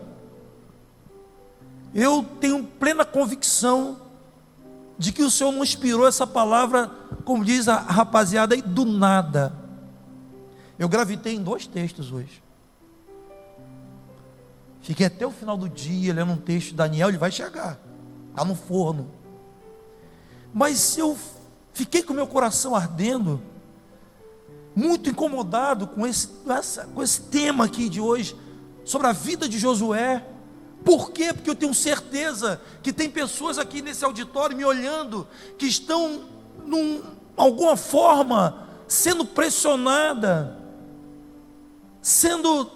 Eu 1.91 2.23
tenho 2.39 2.63
plena 2.63 3.03
convicção 3.03 3.99
de 4.95 5.11
que 5.11 5.23
o 5.23 5.31
Senhor 5.31 5.51
não 5.51 5.63
inspirou 5.63 6.07
essa 6.07 6.27
palavra, 6.27 6.87
como 7.25 7.43
diz 7.43 7.67
a 7.67 7.77
rapaziada 7.77 8.53
aí, 8.53 8.61
do 8.61 8.85
nada. 8.85 9.51
Eu 10.77 10.87
gravitei 10.87 11.33
em 11.33 11.41
dois 11.41 11.65
textos 11.65 12.11
hoje. 12.11 12.43
Fiquei 14.83 15.07
até 15.07 15.25
o 15.25 15.31
final 15.31 15.57
do 15.57 15.67
dia 15.67 16.13
lendo 16.13 16.33
um 16.33 16.37
texto 16.37 16.69
de 16.69 16.75
Daniel, 16.75 17.09
ele 17.09 17.17
vai 17.17 17.31
chegar, 17.31 17.79
está 18.29 18.45
no 18.45 18.53
forno. 18.53 19.09
Mas 20.53 20.95
eu 20.95 21.17
Fiquei 21.77 22.01
com 22.01 22.11
meu 22.11 22.25
coração 22.25 22.75
ardendo, 22.75 23.39
muito 24.75 25.11
incomodado 25.11 25.85
com 25.85 26.07
esse, 26.07 26.27
essa, 26.49 26.85
com 26.85 27.03
esse 27.03 27.21
tema 27.21 27.65
aqui 27.65 27.87
de 27.87 28.01
hoje, 28.01 28.35
sobre 28.83 29.05
a 29.05 29.11
vida 29.11 29.47
de 29.47 29.59
Josué. 29.59 30.25
Por 30.83 31.11
quê? 31.11 31.31
Porque 31.31 31.51
eu 31.51 31.53
tenho 31.53 31.75
certeza 31.75 32.59
que 32.81 32.91
tem 32.91 33.07
pessoas 33.07 33.59
aqui 33.59 33.83
nesse 33.83 34.03
auditório 34.03 34.57
me 34.57 34.65
olhando, 34.65 35.27
que 35.55 35.67
estão, 35.67 36.21
de 36.65 37.03
alguma 37.35 37.77
forma, 37.77 38.67
sendo 38.87 39.23
pressionada, 39.23 40.57
sendo 42.01 42.71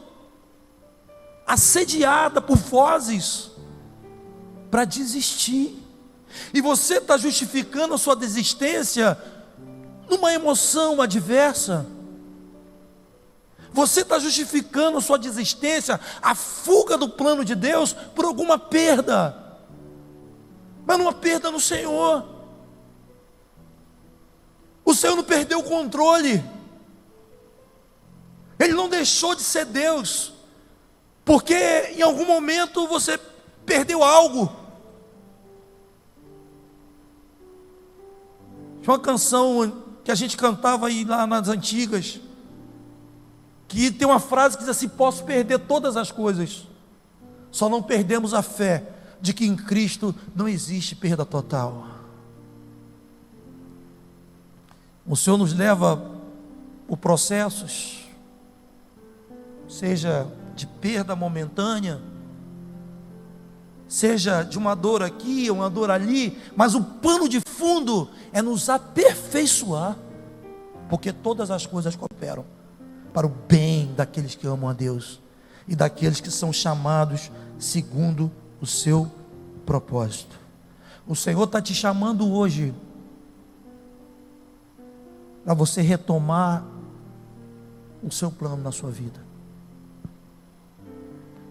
assediada 1.47 2.39
por 2.39 2.55
vozes 2.55 3.49
para 4.69 4.85
desistir. 4.85 5.80
E 6.53 6.61
você 6.61 6.97
está 6.97 7.17
justificando 7.17 7.93
a 7.93 7.97
sua 7.97 8.15
desistência 8.15 9.17
numa 10.09 10.33
emoção 10.33 11.01
adversa. 11.01 11.85
Você 13.73 14.01
está 14.01 14.19
justificando 14.19 14.97
a 14.97 15.01
sua 15.01 15.17
desistência, 15.17 15.99
a 16.21 16.35
fuga 16.35 16.97
do 16.97 17.07
plano 17.07 17.45
de 17.45 17.55
Deus, 17.55 17.93
por 17.93 18.25
alguma 18.25 18.59
perda, 18.59 19.37
mas 20.85 20.97
numa 20.97 21.13
perda 21.13 21.49
no 21.49 21.59
Senhor. 21.59 22.25
O 24.83 24.93
Senhor 24.93 25.15
não 25.15 25.23
perdeu 25.23 25.59
o 25.59 25.63
controle, 25.63 26.43
Ele 28.59 28.73
não 28.73 28.89
deixou 28.89 29.33
de 29.35 29.41
ser 29.41 29.63
Deus, 29.65 30.33
porque 31.23 31.93
em 31.95 32.01
algum 32.01 32.25
momento 32.25 32.87
você 32.87 33.17
perdeu 33.65 34.03
algo. 34.03 34.60
Tinha 38.81 38.93
uma 38.93 38.99
canção 38.99 39.83
que 40.03 40.11
a 40.11 40.15
gente 40.15 40.35
cantava 40.35 40.87
aí 40.87 41.05
lá 41.05 41.27
nas 41.27 41.47
antigas, 41.47 42.19
que 43.67 43.91
tem 43.91 44.07
uma 44.07 44.19
frase 44.19 44.57
que 44.57 44.63
diz 44.63 44.69
assim: 44.69 44.89
Posso 44.89 45.23
perder 45.23 45.59
todas 45.59 45.95
as 45.95 46.11
coisas, 46.11 46.67
só 47.51 47.69
não 47.69 47.81
perdemos 47.81 48.33
a 48.33 48.41
fé 48.41 48.89
de 49.21 49.33
que 49.33 49.45
em 49.45 49.55
Cristo 49.55 50.15
não 50.35 50.47
existe 50.47 50.95
perda 50.95 51.23
total. 51.23 51.87
O 55.05 55.15
Senhor 55.15 55.37
nos 55.37 55.53
leva 55.53 56.11
por 56.87 56.97
processos, 56.97 57.99
seja 59.67 60.27
de 60.55 60.65
perda 60.65 61.15
momentânea, 61.15 62.01
seja 63.91 64.41
de 64.41 64.57
uma 64.57 64.73
dor 64.73 65.03
aqui, 65.03 65.51
uma 65.51 65.69
dor 65.69 65.91
ali, 65.91 66.37
mas 66.55 66.75
o 66.75 66.81
pano 66.81 67.27
de 67.27 67.41
fundo 67.41 68.07
é 68.31 68.41
nos 68.41 68.69
aperfeiçoar, 68.69 69.97
porque 70.89 71.11
todas 71.11 71.51
as 71.51 71.65
coisas 71.65 71.93
cooperam 71.93 72.45
para 73.13 73.27
o 73.27 73.29
bem 73.29 73.93
daqueles 73.93 74.33
que 74.33 74.47
amam 74.47 74.69
a 74.69 74.73
Deus 74.73 75.19
e 75.67 75.75
daqueles 75.75 76.21
que 76.21 76.31
são 76.31 76.53
chamados 76.53 77.29
segundo 77.59 78.31
o 78.61 78.65
seu 78.65 79.11
propósito. 79.65 80.39
O 81.05 81.13
Senhor 81.13 81.43
está 81.43 81.61
te 81.61 81.73
chamando 81.73 82.31
hoje 82.31 82.73
para 85.43 85.53
você 85.53 85.81
retomar 85.81 86.63
o 88.01 88.09
seu 88.09 88.31
plano 88.31 88.63
na 88.63 88.71
sua 88.71 88.89
vida. 88.89 89.19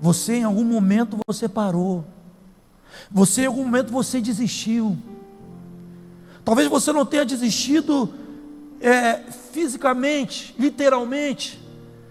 Você 0.00 0.36
em 0.36 0.44
algum 0.44 0.64
momento 0.64 1.18
você 1.26 1.46
parou. 1.46 2.02
Você 3.10 3.42
em 3.42 3.46
algum 3.46 3.64
momento 3.64 3.90
você 3.90 4.20
desistiu. 4.20 4.96
Talvez 6.44 6.68
você 6.68 6.92
não 6.92 7.04
tenha 7.04 7.24
desistido 7.24 8.12
é, 8.80 9.20
fisicamente, 9.52 10.54
literalmente, 10.58 11.60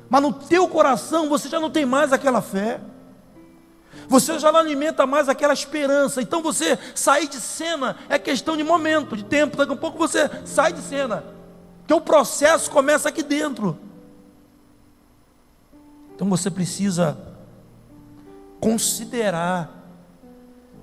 mas 0.09 0.21
no 0.21 0.33
teu 0.33 0.67
coração 0.67 1.29
você 1.29 1.47
já 1.49 1.59
não 1.59 1.69
tem 1.69 1.85
mais 1.85 2.13
aquela 2.13 2.41
fé. 2.41 2.79
Você 4.07 4.39
já 4.39 4.51
não 4.51 4.59
alimenta 4.59 5.05
mais 5.05 5.29
aquela 5.29 5.53
esperança. 5.53 6.21
Então 6.21 6.41
você 6.41 6.77
sair 6.95 7.27
de 7.27 7.39
cena 7.39 7.95
é 8.09 8.17
questão 8.17 8.57
de 8.57 8.63
momento, 8.63 9.15
de 9.15 9.23
tempo. 9.23 9.55
Daqui 9.55 9.73
a 9.73 9.75
pouco 9.75 9.97
você 9.97 10.29
sai 10.45 10.73
de 10.73 10.81
cena. 10.81 11.23
Porque 11.79 11.93
o 11.93 12.01
processo 12.01 12.71
começa 12.71 13.09
aqui 13.09 13.21
dentro. 13.21 13.77
Então 16.15 16.27
você 16.27 16.49
precisa 16.49 17.17
considerar 18.59 19.78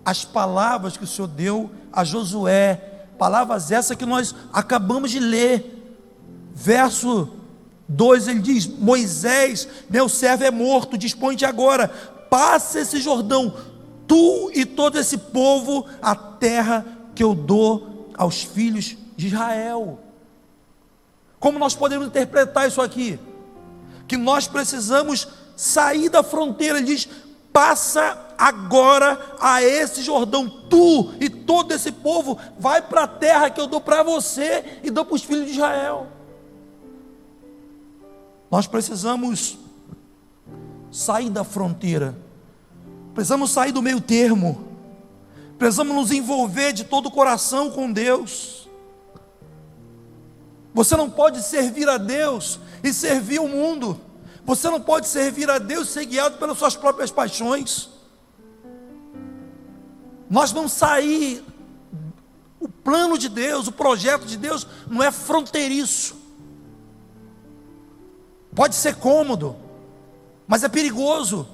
as 0.06 0.24
palavras 0.24 0.96
que 0.96 1.02
o 1.02 1.06
Senhor 1.06 1.26
deu 1.26 1.68
a 1.92 2.04
Josué, 2.04 2.74
palavras 3.18 3.72
essas 3.72 3.96
que 3.96 4.06
nós 4.06 4.32
acabamos 4.52 5.10
de 5.10 5.18
ler. 5.18 5.72
verso 6.54 7.28
2 7.88 8.28
ele 8.28 8.38
diz: 8.38 8.68
Moisés, 8.68 9.68
meu 9.90 10.08
servo 10.08 10.44
é 10.44 10.50
morto, 10.52 10.96
dispõe-te 10.96 11.44
agora, 11.44 11.88
passa 12.30 12.78
esse 12.78 13.00
Jordão, 13.00 13.52
tu 14.06 14.48
e 14.54 14.64
todo 14.64 14.96
esse 14.96 15.18
povo, 15.18 15.84
a 16.00 16.14
terra 16.14 16.86
que 17.12 17.24
eu 17.24 17.34
dou 17.34 18.12
aos 18.16 18.44
filhos 18.44 18.96
de 19.16 19.26
Israel. 19.26 19.98
Como 21.40 21.58
nós 21.58 21.74
podemos 21.74 22.06
interpretar 22.06 22.68
isso 22.68 22.80
aqui? 22.80 23.18
Que 24.06 24.16
nós 24.16 24.46
precisamos 24.46 25.26
sair 25.56 26.08
da 26.08 26.22
fronteira, 26.22 26.78
ele 26.78 26.86
diz: 26.86 27.08
passa 27.52 28.25
agora 28.38 29.36
a 29.40 29.62
esse 29.62 30.02
Jordão, 30.02 30.48
tu 30.48 31.12
e 31.20 31.28
todo 31.28 31.72
esse 31.72 31.92
povo, 31.92 32.38
vai 32.58 32.82
para 32.82 33.02
a 33.04 33.08
terra 33.08 33.50
que 33.50 33.60
eu 33.60 33.66
dou 33.66 33.80
para 33.80 34.02
você 34.02 34.80
e 34.82 34.90
dou 34.90 35.04
para 35.04 35.14
os 35.14 35.24
filhos 35.24 35.46
de 35.46 35.52
Israel. 35.52 36.08
Nós 38.50 38.66
precisamos 38.66 39.58
sair 40.90 41.30
da 41.30 41.44
fronteira, 41.44 42.16
precisamos 43.14 43.50
sair 43.50 43.72
do 43.72 43.82
meio 43.82 44.00
termo, 44.00 44.68
precisamos 45.58 45.94
nos 45.94 46.12
envolver 46.12 46.72
de 46.72 46.84
todo 46.84 47.06
o 47.06 47.10
coração 47.10 47.70
com 47.70 47.90
Deus. 47.90 48.68
Você 50.72 50.96
não 50.96 51.08
pode 51.08 51.42
servir 51.42 51.88
a 51.88 51.96
Deus 51.96 52.60
e 52.82 52.92
servir 52.92 53.40
o 53.40 53.48
mundo. 53.48 53.98
Você 54.44 54.68
não 54.70 54.80
pode 54.80 55.08
servir 55.08 55.50
a 55.50 55.58
Deus 55.58 55.88
ser 55.88 56.04
guiado 56.04 56.36
pelas 56.38 56.58
suas 56.58 56.76
próprias 56.76 57.10
paixões. 57.10 57.95
Nós 60.28 60.52
vamos 60.52 60.72
sair. 60.72 61.44
O 62.58 62.68
plano 62.68 63.18
de 63.18 63.28
Deus, 63.28 63.66
o 63.68 63.72
projeto 63.72 64.26
de 64.26 64.36
Deus 64.36 64.66
não 64.88 65.02
é 65.02 65.10
fronteiriço. 65.10 66.16
Pode 68.54 68.74
ser 68.74 68.96
cômodo, 68.96 69.54
mas 70.46 70.64
é 70.64 70.68
perigoso. 70.68 71.46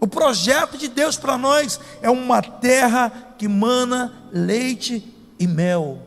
O 0.00 0.06
projeto 0.06 0.78
de 0.78 0.86
Deus 0.86 1.16
para 1.16 1.36
nós 1.36 1.80
é 2.00 2.08
uma 2.08 2.40
terra 2.40 3.34
que 3.36 3.48
mana 3.48 4.12
leite 4.32 5.12
e 5.38 5.46
mel. 5.46 6.00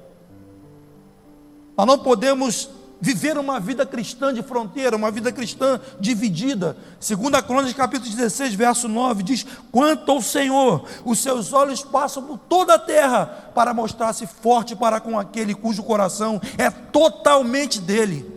Nós 1.77 1.85
não 1.85 1.99
podemos 1.99 2.69
viver 3.01 3.37
uma 3.37 3.59
vida 3.59 3.85
cristã 3.85 4.31
de 4.31 4.43
fronteira, 4.43 4.95
uma 4.95 5.09
vida 5.09 5.31
cristã 5.31 5.81
dividida. 5.99 6.77
Segunda 6.99 7.41
Crônicas, 7.41 7.73
capítulo 7.73 8.09
16, 8.11 8.53
verso 8.53 8.87
9, 8.87 9.23
diz: 9.23 9.45
"Quanto 9.71 10.11
ao 10.11 10.21
Senhor, 10.21 10.85
os 11.03 11.19
seus 11.19 11.51
olhos 11.51 11.83
passam 11.83 12.23
por 12.23 12.37
toda 12.37 12.75
a 12.75 12.79
terra 12.79 13.51
para 13.55 13.73
mostrar-se 13.73 14.27
forte 14.27 14.75
para 14.75 15.01
com 15.01 15.17
aquele 15.17 15.55
cujo 15.55 15.81
coração 15.81 16.39
é 16.57 16.69
totalmente 16.69 17.81
dele." 17.81 18.31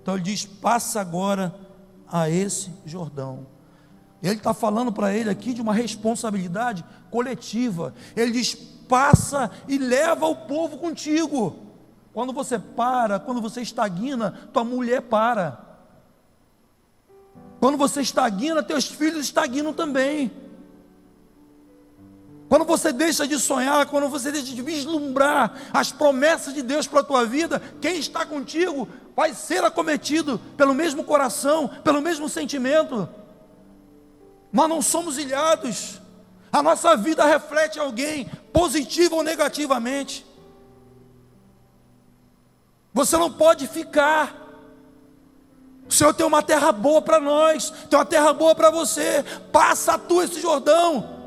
Então 0.00 0.14
ele 0.14 0.24
diz: 0.24 0.44
passa 0.44 1.00
agora 1.00 1.54
a 2.10 2.30
esse 2.30 2.72
Jordão. 2.86 3.46
Ele 4.22 4.34
está 4.34 4.54
falando 4.54 4.92
para 4.92 5.14
ele 5.14 5.28
aqui 5.28 5.52
de 5.52 5.60
uma 5.60 5.74
responsabilidade 5.74 6.84
coletiva. 7.10 7.92
Ele 8.16 8.32
diz: 8.32 8.54
passa 8.88 9.50
e 9.68 9.76
leva 9.76 10.26
o 10.26 10.36
povo 10.36 10.78
contigo. 10.78 11.71
Quando 12.12 12.32
você 12.32 12.58
para, 12.58 13.18
quando 13.18 13.40
você 13.40 13.62
estagna, 13.62 14.48
tua 14.52 14.64
mulher 14.64 15.02
para. 15.02 15.58
Quando 17.58 17.78
você 17.78 18.02
estagna, 18.02 18.62
teus 18.62 18.86
filhos 18.86 19.24
estagnam 19.24 19.72
também. 19.72 20.30
Quando 22.48 22.66
você 22.66 22.92
deixa 22.92 23.26
de 23.26 23.38
sonhar, 23.38 23.86
quando 23.86 24.10
você 24.10 24.30
deixa 24.30 24.54
de 24.54 24.60
vislumbrar 24.60 25.54
as 25.72 25.90
promessas 25.90 26.52
de 26.52 26.60
Deus 26.60 26.86
para 26.86 27.00
a 27.00 27.04
tua 27.04 27.24
vida, 27.24 27.62
quem 27.80 27.96
está 27.96 28.26
contigo 28.26 28.86
vai 29.16 29.32
ser 29.32 29.64
acometido 29.64 30.38
pelo 30.54 30.74
mesmo 30.74 31.02
coração, 31.02 31.66
pelo 31.82 32.02
mesmo 32.02 32.28
sentimento. 32.28 33.08
Nós 34.52 34.68
não 34.68 34.82
somos 34.82 35.16
ilhados. 35.16 35.98
A 36.52 36.62
nossa 36.62 36.94
vida 36.94 37.24
reflete 37.24 37.78
alguém, 37.78 38.26
positivo 38.52 39.16
ou 39.16 39.22
negativamente. 39.22 40.26
Você 42.92 43.16
não 43.16 43.30
pode 43.32 43.66
ficar. 43.66 44.38
O 45.88 45.92
Senhor 45.92 46.14
tem 46.14 46.24
uma 46.26 46.42
terra 46.42 46.72
boa 46.72 47.02
para 47.02 47.20
nós, 47.20 47.70
tem 47.88 47.98
uma 47.98 48.04
terra 48.04 48.32
boa 48.32 48.54
para 48.54 48.70
você. 48.70 49.22
Passa 49.50 49.98
tu 49.98 50.22
esse 50.22 50.40
Jordão. 50.40 51.20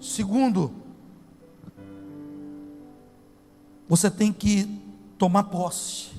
Segundo, 0.00 0.72
você 3.88 4.10
tem 4.10 4.32
que 4.32 4.66
tomar 5.16 5.44
posse. 5.44 6.10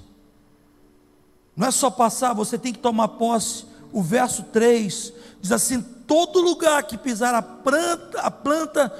Não 1.56 1.68
é 1.68 1.72
só 1.72 1.90
passar, 1.92 2.34
você 2.34 2.58
tem 2.58 2.72
que 2.74 2.80
tomar 2.80 3.10
posse. 3.10 3.66
O 3.92 4.02
verso 4.02 4.44
3 4.44 5.14
diz 5.42 5.52
assim: 5.52 5.82
todo 5.82 6.40
lugar 6.40 6.84
que 6.84 6.98
pisar 6.98 7.36
a 7.36 7.42
planta, 7.42 8.20
a 8.22 8.32
planta 8.32 8.94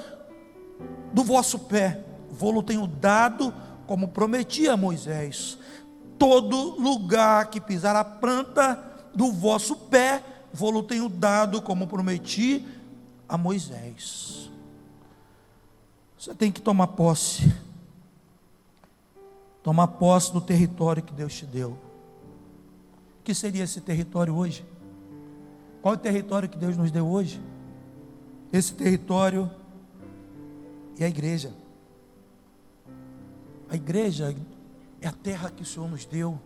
do 1.12 1.24
vosso 1.24 1.58
pé, 1.58 2.04
vou-lo 2.34 2.62
tenho 2.62 2.86
dado, 2.86 3.54
como 3.86 4.08
prometi 4.08 4.68
a 4.68 4.76
Moisés. 4.76 5.58
Todo 6.18 6.80
lugar 6.80 7.50
que 7.50 7.60
pisar 7.60 7.96
a 7.96 8.04
planta 8.04 8.82
do 9.14 9.32
vosso 9.32 9.76
pé, 9.76 10.22
vou-lo 10.52 10.82
tenho 10.82 11.08
dado, 11.08 11.62
como 11.62 11.86
prometi 11.86 12.66
a 13.28 13.38
Moisés. 13.38 14.50
Você 16.18 16.34
tem 16.34 16.50
que 16.50 16.60
tomar 16.60 16.88
posse. 16.88 17.54
Tomar 19.62 19.88
posse 19.88 20.32
do 20.32 20.40
território 20.40 21.02
que 21.02 21.12
Deus 21.12 21.34
te 21.34 21.46
deu. 21.46 21.70
O 23.20 23.22
que 23.24 23.34
seria 23.34 23.64
esse 23.64 23.80
território 23.80 24.34
hoje? 24.34 24.64
Qual 25.80 25.94
é 25.94 25.96
o 25.96 26.00
território 26.00 26.48
que 26.48 26.58
Deus 26.58 26.76
nos 26.76 26.90
deu 26.90 27.06
hoje? 27.06 27.40
Esse 28.52 28.72
território 28.74 29.50
é 30.98 31.04
a 31.04 31.08
igreja. 31.08 31.52
A 33.74 33.76
igreja 33.76 34.32
é 35.00 35.08
a 35.08 35.12
terra 35.12 35.50
que 35.50 35.64
o 35.64 35.66
Senhor 35.66 35.90
nos 35.90 36.04
deu. 36.04 36.40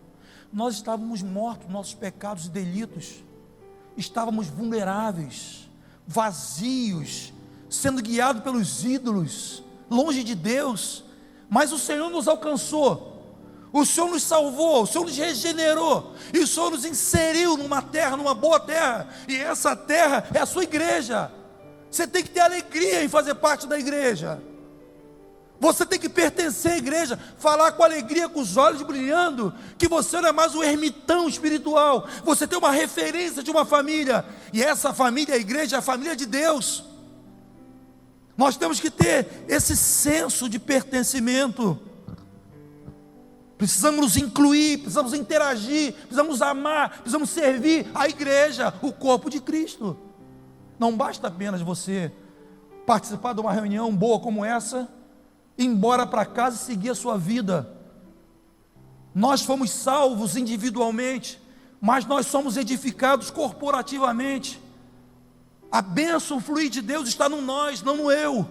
Nós 0.51 0.73
estávamos 0.73 1.21
mortos, 1.21 1.69
nossos 1.69 1.93
pecados 1.93 2.47
e 2.47 2.49
delitos. 2.49 3.23
Estávamos 3.95 4.47
vulneráveis, 4.47 5.69
vazios, 6.07 7.31
sendo 7.69 8.01
guiados 8.01 8.41
pelos 8.41 8.83
ídolos 8.83 9.63
longe 9.91 10.23
de 10.23 10.33
Deus, 10.33 11.03
mas 11.47 11.71
o 11.71 11.77
Senhor 11.77 12.09
nos 12.09 12.27
alcançou. 12.27 13.21
O 13.71 13.85
Senhor 13.85 14.09
nos 14.09 14.23
salvou, 14.23 14.81
o 14.81 14.87
Senhor 14.87 15.05
nos 15.05 15.15
regenerou, 15.15 16.15
e 16.33 16.39
o 16.39 16.47
Senhor 16.47 16.71
nos 16.71 16.83
inseriu 16.83 17.55
numa 17.57 17.79
terra, 17.79 18.17
numa 18.17 18.33
boa 18.33 18.59
terra, 18.59 19.07
e 19.27 19.35
essa 19.35 19.75
terra 19.75 20.27
é 20.33 20.39
a 20.39 20.47
sua 20.47 20.63
igreja. 20.63 21.31
Você 21.91 22.07
tem 22.07 22.23
que 22.23 22.31
ter 22.31 22.39
alegria 22.39 23.03
em 23.03 23.07
fazer 23.07 23.35
parte 23.35 23.67
da 23.67 23.77
igreja. 23.77 24.41
Você 25.59 25.85
tem 25.85 25.99
que 25.99 26.07
pertencer 26.07 26.71
à 26.71 26.77
igreja, 26.77 27.19
falar 27.37 27.73
com 27.73 27.83
alegria, 27.83 28.29
com 28.29 28.39
os 28.39 28.55
olhos 28.55 28.81
brilhando, 28.81 29.53
que 29.77 29.89
você 29.89 30.21
não 30.21 30.29
é 30.29 30.31
mais 30.31 30.55
um 30.55 30.63
ermitão 30.63 31.27
espiritual, 31.27 32.07
você 32.23 32.47
tem 32.47 32.57
uma 32.57 32.71
referência 32.71 33.43
de 33.43 33.51
uma 33.51 33.65
família, 33.65 34.25
e 34.53 34.63
essa 34.63 34.93
família, 34.93 35.35
a 35.35 35.37
igreja, 35.37 35.75
é 35.75 35.79
a 35.79 35.81
família 35.81 36.15
de 36.15 36.25
Deus. 36.25 36.85
Nós 38.37 38.55
temos 38.55 38.79
que 38.79 38.89
ter 38.89 39.27
esse 39.49 39.75
senso 39.75 40.47
de 40.47 40.57
pertencimento. 40.57 41.77
Precisamos 43.57 43.99
nos 43.99 44.15
incluir, 44.15 44.77
precisamos 44.77 45.13
interagir, 45.13 45.91
precisamos 45.91 46.41
amar, 46.41 47.01
precisamos 47.01 47.29
servir 47.29 47.85
a 47.93 48.07
igreja, 48.07 48.73
o 48.81 48.93
corpo 48.93 49.29
de 49.29 49.41
Cristo. 49.41 49.99
Não 50.79 50.95
basta 50.95 51.27
apenas 51.27 51.59
você 51.59 52.13
participar 52.85 53.33
de 53.33 53.41
uma 53.41 53.51
reunião 53.51 53.93
boa 53.93 54.21
como 54.21 54.45
essa, 54.45 54.87
embora 55.59 56.07
para 56.07 56.25
casa 56.25 56.55
e 56.55 56.59
seguir 56.59 56.89
a 56.89 56.95
sua 56.95 57.17
vida. 57.17 57.69
Nós 59.13 59.41
fomos 59.41 59.69
salvos 59.69 60.37
individualmente, 60.37 61.39
mas 61.81 62.05
nós 62.05 62.27
somos 62.27 62.55
edificados 62.55 63.29
corporativamente. 63.29 64.61
A 65.69 65.81
bênção, 65.81 66.39
fluir 66.39 66.69
de 66.69 66.81
Deus 66.81 67.09
está 67.09 67.27
no 67.27 67.41
nós, 67.41 67.83
não 67.83 67.97
no 67.97 68.09
eu. 68.09 68.47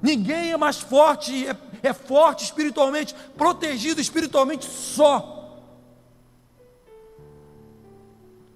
Ninguém 0.00 0.50
é 0.50 0.56
mais 0.56 0.80
forte, 0.80 1.46
é, 1.46 1.54
é 1.82 1.92
forte 1.92 2.44
espiritualmente, 2.44 3.14
protegido 3.36 4.00
espiritualmente 4.00 4.64
só. 4.64 5.60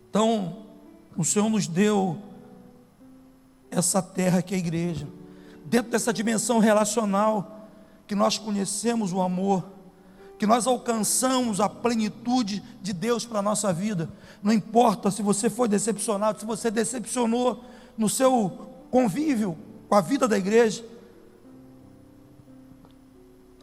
Então, 0.08 0.64
o 1.16 1.24
Senhor 1.24 1.50
nos 1.50 1.66
deu 1.66 2.18
essa 3.70 4.00
terra 4.00 4.40
que 4.40 4.54
é 4.54 4.56
a 4.56 4.60
igreja. 4.60 5.06
Dentro 5.64 5.90
dessa 5.90 6.12
dimensão 6.12 6.58
relacional, 6.58 7.68
que 8.06 8.14
nós 8.14 8.38
conhecemos 8.38 9.12
o 9.12 9.20
amor, 9.20 9.64
que 10.38 10.46
nós 10.46 10.66
alcançamos 10.66 11.60
a 11.60 11.68
plenitude 11.68 12.62
de 12.82 12.92
Deus 12.92 13.24
para 13.24 13.38
a 13.38 13.42
nossa 13.42 13.72
vida. 13.72 14.10
Não 14.42 14.52
importa 14.52 15.10
se 15.10 15.22
você 15.22 15.48
foi 15.48 15.68
decepcionado, 15.68 16.40
se 16.40 16.46
você 16.46 16.70
decepcionou 16.70 17.64
no 17.96 18.08
seu 18.08 18.70
convívio 18.90 19.56
com 19.88 19.94
a 19.94 20.00
vida 20.00 20.28
da 20.28 20.36
igreja. 20.36 20.84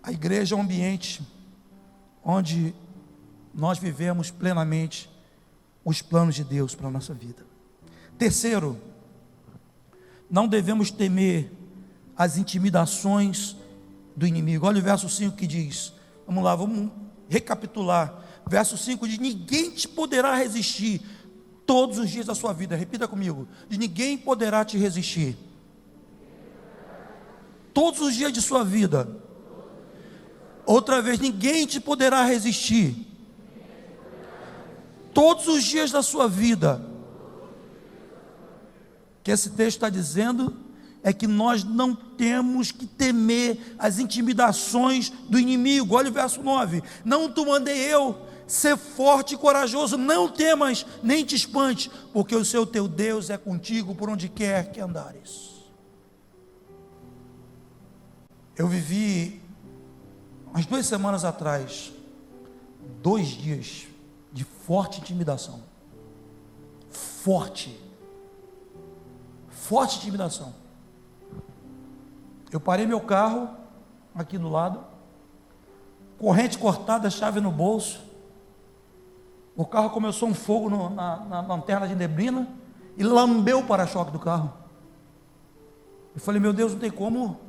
A 0.01 0.11
igreja 0.11 0.55
é 0.55 0.57
um 0.57 0.61
ambiente 0.61 1.21
onde 2.23 2.73
nós 3.53 3.77
vivemos 3.77 4.31
plenamente 4.31 5.09
os 5.83 6.01
planos 6.01 6.35
de 6.35 6.43
Deus 6.43 6.73
para 6.73 6.87
a 6.87 6.91
nossa 6.91 7.13
vida. 7.13 7.45
Terceiro, 8.17 8.77
não 10.29 10.47
devemos 10.47 10.89
temer 10.89 11.51
as 12.21 12.37
intimidações 12.37 13.55
do 14.15 14.27
inimigo. 14.27 14.67
Olha 14.67 14.77
o 14.77 14.83
verso 14.83 15.09
5 15.09 15.35
que 15.35 15.47
diz: 15.47 15.91
vamos 16.27 16.43
lá, 16.43 16.55
vamos 16.55 16.91
recapitular. 17.27 18.13
Verso 18.45 18.77
5 18.77 19.07
diz: 19.07 19.17
Ninguém 19.17 19.71
te 19.71 19.87
poderá 19.87 20.35
resistir 20.35 21.01
todos 21.65 21.97
os 21.97 22.11
dias 22.11 22.27
da 22.27 22.35
sua 22.35 22.53
vida. 22.53 22.75
Repita 22.75 23.07
comigo: 23.07 23.47
Ninguém 23.67 24.19
poderá 24.19 24.63
te 24.63 24.77
resistir. 24.77 25.35
Todos 27.73 28.01
os 28.01 28.13
dias 28.13 28.31
de 28.31 28.41
sua 28.41 28.63
vida. 28.63 29.09
Outra 30.63 31.01
vez, 31.01 31.19
ninguém 31.19 31.65
te 31.65 31.79
poderá 31.79 32.23
resistir. 32.23 32.95
Todos 35.11 35.47
os 35.47 35.63
dias 35.63 35.89
da 35.89 36.03
sua 36.03 36.27
vida. 36.27 36.85
O 39.19 39.23
que 39.23 39.31
esse 39.31 39.49
texto 39.49 39.77
está 39.77 39.89
dizendo 39.89 40.70
é 41.03 41.11
que 41.11 41.27
nós 41.27 41.63
não 41.63 41.95
temos 41.95 42.71
que 42.71 42.85
temer 42.85 43.75
as 43.77 43.99
intimidações 43.99 45.09
do 45.29 45.39
inimigo. 45.39 45.95
Olha 45.95 46.09
o 46.09 46.13
verso 46.13 46.41
9: 46.41 46.83
Não 47.03 47.31
tu 47.31 47.45
mandei 47.45 47.77
eu 47.77 48.27
ser 48.51 48.75
forte 48.75 49.35
e 49.35 49.37
corajoso, 49.37 49.97
não 49.97 50.27
temas, 50.27 50.85
nem 51.01 51.23
te 51.23 51.35
espante, 51.35 51.89
porque 52.11 52.35
o 52.35 52.43
seu 52.43 52.65
teu 52.65 52.85
Deus 52.85 53.29
é 53.29 53.37
contigo 53.37 53.95
por 53.95 54.09
onde 54.09 54.27
quer 54.27 54.71
que 54.73 54.81
andares. 54.81 55.51
Eu 58.57 58.67
vivi, 58.67 59.41
umas 60.47 60.65
duas 60.65 60.85
semanas 60.85 61.23
atrás, 61.23 61.93
dois 63.01 63.27
dias 63.29 63.87
de 64.33 64.43
forte 64.43 64.99
intimidação. 64.99 65.63
Forte. 66.89 67.79
Forte 69.49 69.97
intimidação. 69.97 70.60
Eu 72.51 72.59
parei 72.59 72.85
meu 72.85 72.99
carro 72.99 73.49
aqui 74.13 74.37
do 74.37 74.49
lado, 74.49 74.83
corrente 76.17 76.57
cortada, 76.57 77.09
chave 77.09 77.39
no 77.39 77.51
bolso. 77.51 78.01
O 79.55 79.65
carro 79.65 79.89
começou 79.89 80.27
um 80.27 80.33
fogo 80.33 80.69
no, 80.69 80.89
na, 80.89 81.17
na 81.17 81.41
lanterna 81.41 81.87
de 81.87 81.95
neblina 81.95 82.47
e 82.97 83.03
lambeu 83.03 83.59
o 83.59 83.65
para-choque 83.65 84.11
do 84.11 84.19
carro. 84.19 84.53
Eu 86.13 86.19
falei, 86.19 86.41
meu 86.41 86.51
Deus, 86.51 86.73
não 86.73 86.79
tem 86.79 86.91
como 86.91 87.39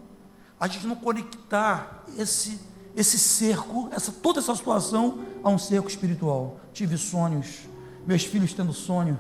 a 0.58 0.68
gente 0.68 0.86
não 0.86 0.94
conectar 0.94 2.04
esse, 2.16 2.60
esse 2.94 3.18
cerco, 3.18 3.88
essa, 3.90 4.12
toda 4.12 4.38
essa 4.38 4.54
situação 4.54 5.24
a 5.42 5.48
um 5.48 5.58
cerco 5.58 5.88
espiritual. 5.88 6.60
Tive 6.72 6.96
sonhos, 6.96 7.68
meus 8.06 8.24
filhos 8.24 8.52
tendo 8.52 8.72
sonho, 8.72 9.18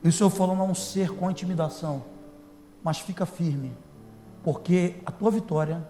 e 0.00 0.08
o 0.08 0.12
Senhor 0.12 0.30
falando 0.30 0.60
a 0.60 0.64
um 0.64 0.76
cerco, 0.76 1.26
a 1.26 1.30
intimidação. 1.32 2.04
Mas 2.84 3.00
fica 3.00 3.26
firme 3.26 3.76
porque 4.42 4.96
a 5.04 5.10
tua 5.10 5.30
vitória 5.30 5.86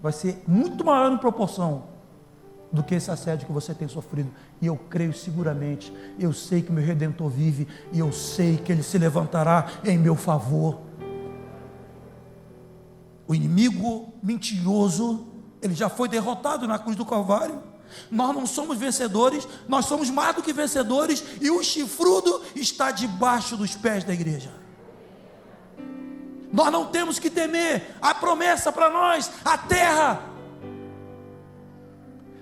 vai 0.00 0.12
ser 0.12 0.42
muito 0.46 0.84
maior 0.84 1.12
em 1.12 1.18
proporção 1.18 1.84
do 2.72 2.82
que 2.82 2.94
esse 2.94 3.10
assédio 3.10 3.46
que 3.46 3.52
você 3.52 3.74
tem 3.74 3.88
sofrido. 3.88 4.30
E 4.60 4.66
eu 4.66 4.76
creio 4.76 5.12
seguramente, 5.12 5.92
eu 6.18 6.32
sei 6.32 6.62
que 6.62 6.72
meu 6.72 6.84
redentor 6.84 7.28
vive 7.28 7.66
e 7.92 7.98
eu 7.98 8.12
sei 8.12 8.56
que 8.56 8.70
ele 8.70 8.82
se 8.82 8.96
levantará 8.96 9.66
em 9.84 9.98
meu 9.98 10.14
favor. 10.14 10.78
O 13.26 13.34
inimigo 13.34 14.12
mentiroso, 14.22 15.26
ele 15.62 15.74
já 15.74 15.88
foi 15.88 16.08
derrotado 16.08 16.66
na 16.66 16.78
cruz 16.78 16.96
do 16.96 17.04
Calvário. 17.04 17.62
Nós 18.10 18.34
não 18.34 18.46
somos 18.46 18.78
vencedores, 18.78 19.46
nós 19.68 19.86
somos 19.86 20.10
mais 20.10 20.36
do 20.36 20.42
que 20.42 20.52
vencedores, 20.52 21.24
e 21.40 21.50
o 21.50 21.62
chifrudo 21.62 22.40
está 22.54 22.92
debaixo 22.92 23.56
dos 23.56 23.74
pés 23.74 24.04
da 24.04 24.12
igreja. 24.12 24.50
Nós 26.52 26.70
não 26.72 26.86
temos 26.86 27.18
que 27.18 27.30
temer 27.30 27.94
a 28.00 28.14
promessa 28.14 28.72
para 28.72 28.90
nós, 28.90 29.30
a 29.44 29.56
terra. 29.56 30.22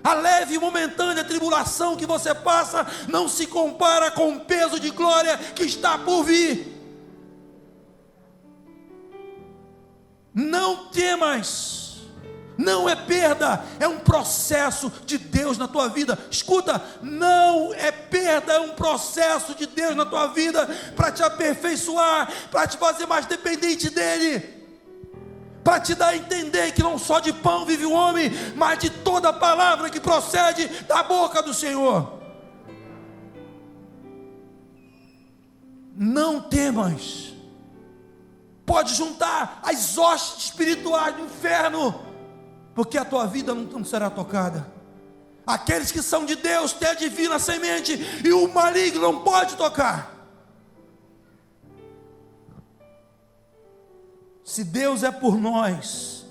A 0.03 0.13
leve 0.13 0.55
e 0.55 0.59
momentânea 0.59 1.23
tribulação 1.23 1.95
que 1.95 2.05
você 2.05 2.33
passa 2.33 2.87
não 3.07 3.27
se 3.27 3.45
compara 3.45 4.09
com 4.09 4.35
o 4.35 4.39
peso 4.39 4.79
de 4.79 4.89
glória 4.89 5.37
que 5.37 5.63
está 5.63 5.97
por 5.97 6.23
vir. 6.23 6.75
Não 10.33 10.87
temas 10.87 11.88
não 12.59 12.89
é 12.89 12.95
perda, 12.95 13.63
é 13.79 13.87
um 13.87 13.99
processo 13.99 14.91
de 15.05 15.17
Deus 15.17 15.57
na 15.57 15.65
tua 15.65 15.87
vida. 15.87 16.19
Escuta, 16.29 16.83
não 17.01 17.73
é 17.73 17.89
perda, 17.89 18.51
é 18.51 18.59
um 18.59 18.71
processo 18.71 19.55
de 19.55 19.65
Deus 19.65 19.95
na 19.95 20.05
tua 20.05 20.27
vida 20.27 20.67
para 20.93 21.09
te 21.09 21.23
aperfeiçoar, 21.23 22.29
para 22.51 22.67
te 22.67 22.77
fazer 22.77 23.05
mais 23.05 23.25
dependente 23.25 23.89
dEle 23.89 24.59
para 25.63 25.79
te 25.79 25.93
dar 25.93 26.07
a 26.07 26.17
entender 26.17 26.71
que 26.71 26.81
não 26.81 26.97
só 26.97 27.19
de 27.19 27.31
pão 27.31 27.65
vive 27.65 27.85
o 27.85 27.91
homem, 27.91 28.31
mas 28.55 28.79
de 28.79 28.89
toda 28.89 29.31
palavra 29.31 29.89
que 29.89 29.99
procede 29.99 30.67
da 30.83 31.03
boca 31.03 31.43
do 31.43 31.53
Senhor. 31.53 32.19
Não 35.95 36.41
temas, 36.41 37.33
pode 38.65 38.95
juntar 38.95 39.59
as 39.61 39.97
hostes 39.97 40.45
espirituais 40.45 41.13
do 41.15 41.25
inferno 41.25 42.08
porque 42.79 42.97
a 42.97 43.03
tua 43.03 43.27
vida 43.27 43.53
não 43.53 43.83
será 43.83 44.09
tocada. 44.09 44.65
Aqueles 45.45 45.91
que 45.91 46.01
são 46.01 46.23
de 46.25 46.37
Deus 46.37 46.71
têm 46.71 46.87
a 46.87 46.93
divina 46.93 47.37
semente, 47.37 47.99
e 48.23 48.31
o 48.31 48.47
maligno 48.47 49.01
não 49.01 49.19
pode 49.19 49.57
tocar. 49.57 50.15
Se 54.45 54.63
Deus 54.63 55.03
é 55.03 55.11
por 55.11 55.37
nós, 55.37 56.25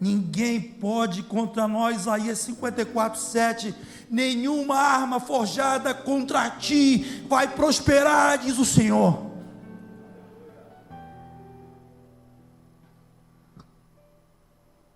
ninguém 0.00 0.60
pode 0.60 1.24
contra 1.24 1.66
nós. 1.66 2.02
Isaías 2.02 2.38
54, 2.38 3.18
7. 3.18 3.74
Nenhuma 4.08 4.76
arma 4.76 5.18
forjada 5.18 5.92
contra 5.92 6.50
ti 6.50 7.24
vai 7.28 7.48
prosperar, 7.48 8.38
diz 8.38 8.58
o 8.58 8.64
Senhor. 8.64 9.33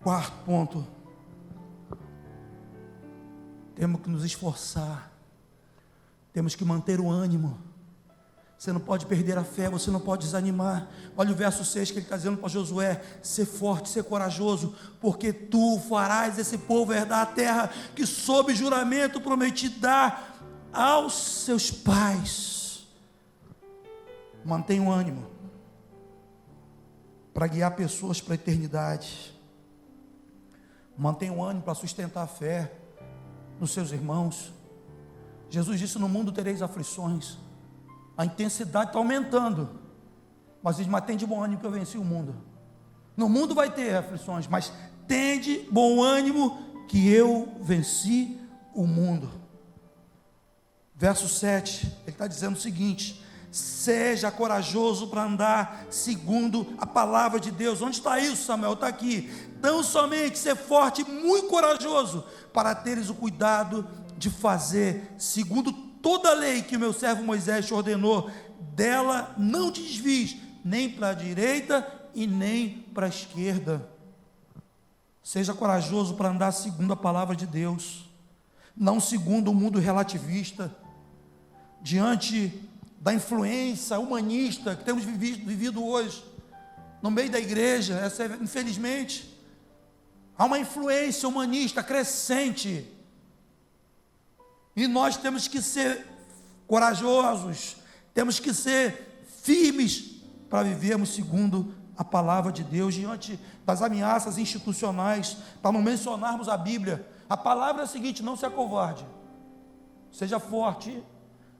Quarto 0.09 0.43
ponto. 0.43 0.87
Temos 3.75 4.01
que 4.01 4.09
nos 4.09 4.25
esforçar. 4.25 5.11
Temos 6.33 6.55
que 6.55 6.65
manter 6.65 6.99
o 6.99 7.07
ânimo. 7.07 7.59
Você 8.57 8.73
não 8.73 8.79
pode 8.79 9.05
perder 9.05 9.37
a 9.37 9.43
fé, 9.43 9.69
você 9.69 9.91
não 9.91 9.99
pode 9.99 10.25
desanimar. 10.25 10.87
Olha 11.15 11.31
o 11.31 11.35
verso 11.35 11.63
6 11.63 11.91
que 11.91 11.97
ele 11.99 12.05
está 12.05 12.17
dizendo 12.17 12.37
para 12.37 12.49
Josué: 12.49 13.03
ser 13.21 13.45
forte, 13.45 13.87
ser 13.89 14.03
corajoso, 14.03 14.73
porque 14.99 15.31
tu 15.31 15.79
farás 15.87 16.39
esse 16.39 16.57
povo 16.57 16.91
herdar 16.91 17.21
a 17.21 17.25
terra 17.27 17.69
que, 17.95 18.03
sob 18.07 18.55
juramento, 18.55 19.21
prometi 19.21 19.69
dar 19.69 20.43
aos 20.73 21.13
seus 21.13 21.69
pais. 21.69 22.87
Mantenha 24.43 24.81
o 24.81 24.91
ânimo 24.91 25.29
para 27.31 27.45
guiar 27.45 27.75
pessoas 27.75 28.19
para 28.19 28.33
a 28.33 28.41
eternidade. 28.41 29.37
Mantenha 30.99 31.31
o 31.31 31.41
ânimo 31.41 31.63
para 31.63 31.73
sustentar 31.73 32.23
a 32.23 32.27
fé 32.27 32.73
nos 33.57 33.71
seus 33.71 33.93
irmãos. 33.93 34.53
Jesus 35.49 35.79
disse: 35.79 35.97
No 35.97 36.09
mundo 36.09 36.29
tereis 36.29 36.61
aflições. 36.61 37.37
A 38.17 38.25
intensidade 38.25 38.89
está 38.89 38.99
aumentando. 38.99 39.69
Mas 40.61 40.75
diz: 40.75 40.87
Mas 40.87 41.05
de 41.17 41.25
bom 41.25 41.41
ânimo 41.41 41.61
que 41.61 41.65
eu 41.65 41.71
venci 41.71 41.97
o 41.97 42.03
mundo. 42.03 42.35
No 43.15 43.29
mundo 43.29 43.55
vai 43.55 43.71
ter 43.71 43.95
aflições, 43.95 44.45
mas 44.45 44.73
tende 45.07 45.65
bom 45.71 46.03
ânimo 46.03 46.85
que 46.89 47.09
eu 47.09 47.55
venci 47.61 48.37
o 48.73 48.85
mundo. 48.85 49.31
Verso 50.93 51.29
7, 51.29 51.85
ele 51.85 52.09
está 52.09 52.27
dizendo 52.27 52.57
o 52.57 52.59
seguinte: 52.59 53.23
Seja 53.49 54.29
corajoso 54.29 55.07
para 55.07 55.23
andar 55.23 55.85
segundo 55.89 56.73
a 56.77 56.85
palavra 56.85 57.39
de 57.39 57.51
Deus. 57.51 57.81
Onde 57.81 57.95
está 57.95 58.19
isso, 58.19 58.43
Samuel? 58.43 58.73
Está 58.73 58.87
aqui. 58.87 59.48
Tão 59.61 59.83
somente 59.83 60.37
ser 60.37 60.55
forte 60.55 61.01
e 61.01 61.05
muito 61.05 61.47
corajoso 61.47 62.23
para 62.53 62.75
teres 62.75 63.09
o 63.09 63.15
cuidado 63.15 63.87
de 64.17 64.29
fazer 64.29 65.13
segundo 65.17 65.71
toda 65.71 66.29
a 66.29 66.33
lei 66.33 66.61
que 66.61 66.75
o 66.75 66.79
meu 66.79 66.93
servo 66.93 67.23
Moisés 67.23 67.65
te 67.65 67.73
ordenou. 67.73 68.29
Dela 68.73 69.33
não 69.37 69.71
te 69.71 69.81
desvies, 69.81 70.37
nem 70.63 70.89
para 70.89 71.09
a 71.09 71.13
direita 71.13 71.85
e 72.13 72.25
nem 72.25 72.85
para 72.93 73.05
a 73.05 73.09
esquerda. 73.09 73.87
Seja 75.23 75.53
corajoso 75.53 76.15
para 76.15 76.29
andar 76.29 76.51
segundo 76.51 76.93
a 76.93 76.97
palavra 76.97 77.35
de 77.35 77.45
Deus, 77.45 78.09
não 78.75 78.99
segundo 78.99 79.51
o 79.51 79.55
mundo 79.55 79.79
relativista. 79.79 80.73
Diante 81.81 82.61
da 82.99 83.13
influência 83.13 83.99
humanista 83.99 84.75
que 84.75 84.83
temos 84.83 85.03
vivido, 85.03 85.45
vivido 85.45 85.85
hoje, 85.85 86.23
no 87.01 87.09
meio 87.09 87.29
da 87.29 87.39
igreja, 87.39 87.95
essa 87.95 88.23
é, 88.23 88.37
infelizmente, 88.41 89.38
Há 90.39 90.45
uma 90.45 90.57
influência 90.57 91.27
humanista 91.27 91.83
crescente. 91.83 92.89
E 94.73 94.87
nós 94.87 95.17
temos 95.17 95.49
que 95.49 95.61
ser 95.61 96.07
corajosos, 96.65 97.75
temos 98.13 98.39
que 98.39 98.53
ser 98.53 99.25
firmes 99.43 100.21
para 100.49 100.63
vivermos 100.63 101.09
segundo 101.09 101.75
a 101.97 102.05
palavra 102.05 102.53
de 102.53 102.63
Deus 102.63 102.95
diante 102.95 103.37
das 103.65 103.81
ameaças 103.81 104.37
institucionais, 104.37 105.35
para 105.61 105.73
não 105.73 105.81
mencionarmos 105.81 106.47
a 106.47 106.55
Bíblia. 106.55 107.05
A 107.29 107.35
palavra 107.35 107.81
é 107.81 107.83
a 107.83 107.87
seguinte: 107.87 108.23
não 108.23 108.37
se 108.37 108.45
acovarde, 108.45 109.05
seja 110.09 110.39
forte, 110.39 111.03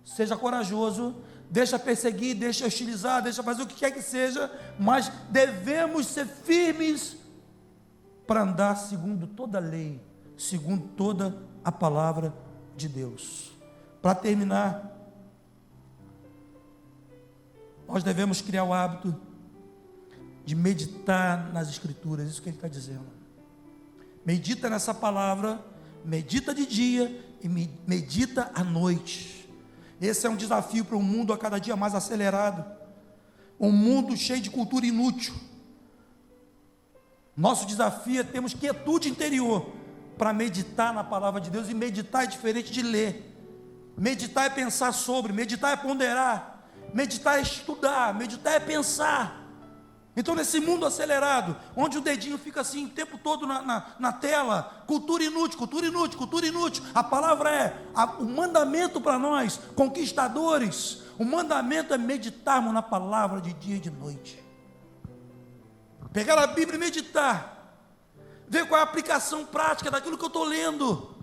seja 0.06 0.38
corajoso, 0.38 1.18
deixa 1.52 1.78
perseguir, 1.78 2.34
deixa 2.34 2.66
hostilizar, 2.66 3.22
deixa 3.22 3.44
fazer 3.44 3.64
o 3.64 3.68
que 3.68 3.76
quer 3.76 3.92
que 3.92 4.02
seja, 4.02 4.50
mas 4.80 5.12
devemos 5.30 6.06
ser 6.06 6.26
firmes 6.26 7.19
para 8.30 8.44
andar 8.44 8.76
segundo 8.76 9.26
toda 9.26 9.58
a 9.58 9.62
lei, 9.62 10.00
segundo 10.38 10.88
toda 10.90 11.36
a 11.66 11.72
palavra 11.72 12.32
de 12.78 12.88
Deus. 12.88 13.52
Para 14.04 14.14
terminar, 14.14 14.96
nós 17.88 18.04
devemos 18.04 18.40
criar 18.40 18.66
o 18.66 18.72
hábito 18.72 19.20
de 20.46 20.54
meditar 20.54 21.52
nas 21.52 21.70
Escrituras, 21.70 22.30
isso 22.30 22.40
que 22.40 22.50
ele 22.50 22.58
está 22.58 22.68
dizendo. 22.68 23.08
Medita 24.24 24.70
nessa 24.70 24.94
palavra, 24.94 25.60
medita 26.06 26.54
de 26.54 26.68
dia 26.68 27.36
e 27.42 27.50
medita 27.50 28.52
à 28.54 28.64
noite. 28.64 29.50
Esse 30.00 30.28
é 30.28 30.30
um 30.30 30.36
desafio 30.36 30.86
para 30.86 30.96
um 30.96 31.02
mundo 31.02 31.34
a 31.34 31.38
cada 31.40 31.58
dia 31.58 31.76
mais 31.76 31.96
acelerado, 31.96 32.64
um 33.60 33.72
mundo 33.72 34.16
cheio 34.16 34.40
de 34.40 34.52
cultura 34.52 34.86
inútil. 34.86 35.34
Nosso 37.40 37.66
desafio 37.66 38.20
é 38.20 38.24
termos 38.24 38.54
quietude 38.54 39.08
interior 39.08 39.72
para 40.18 40.34
meditar 40.34 40.94
na 40.94 41.06
palavra 41.06 41.40
de 41.40 41.50
Deus, 41.50 41.70
e 41.70 41.74
meditar 41.74 42.26
é 42.26 42.28
diferente 42.28 42.70
de 42.70 42.82
ler. 42.82 43.34
Meditar 43.98 44.48
é 44.48 44.50
pensar 44.50 44.92
sobre, 44.92 45.32
meditar 45.32 45.72
é 45.72 45.78
ponderar, 45.78 46.68
meditar 46.94 47.40
é 47.40 47.42
estudar, 47.42 48.14
meditar 48.14 48.56
é 48.56 48.60
pensar. 48.60 49.42
Então, 50.18 50.36
nesse 50.36 50.60
mundo 50.60 50.86
acelerado, 50.86 51.56
onde 51.78 51.98
o 51.98 52.02
dedinho 52.02 52.38
fica 52.38 52.60
assim 52.60 52.88
o 52.88 52.90
tempo 52.90 53.18
todo 53.18 53.48
na, 53.48 53.62
na, 53.62 53.86
na 53.98 54.12
tela, 54.12 54.84
cultura 54.86 55.24
inútil, 55.24 55.58
cultura 55.58 55.88
inútil, 55.88 56.18
cultura 56.18 56.46
inútil, 56.46 56.84
a 56.94 57.06
palavra 57.06 57.56
é 57.56 57.86
a, 57.96 58.04
o 58.06 58.26
mandamento 58.26 59.00
para 59.00 59.18
nós, 59.18 59.62
conquistadores, 59.78 61.04
o 61.18 61.24
mandamento 61.24 61.94
é 61.94 61.98
meditarmos 61.98 62.74
na 62.74 62.82
palavra 62.82 63.40
de 63.40 63.54
dia 63.54 63.78
e 63.78 63.80
de 63.80 63.90
noite. 63.90 64.49
Pegar 66.12 66.38
a 66.40 66.48
Bíblia 66.48 66.76
e 66.76 66.80
meditar, 66.80 67.76
ver 68.48 68.68
qual 68.68 68.80
é 68.80 68.82
a 68.82 68.84
aplicação 68.84 69.46
prática 69.46 69.92
daquilo 69.92 70.18
que 70.18 70.24
eu 70.24 70.28
estou 70.28 70.44
lendo. 70.44 71.16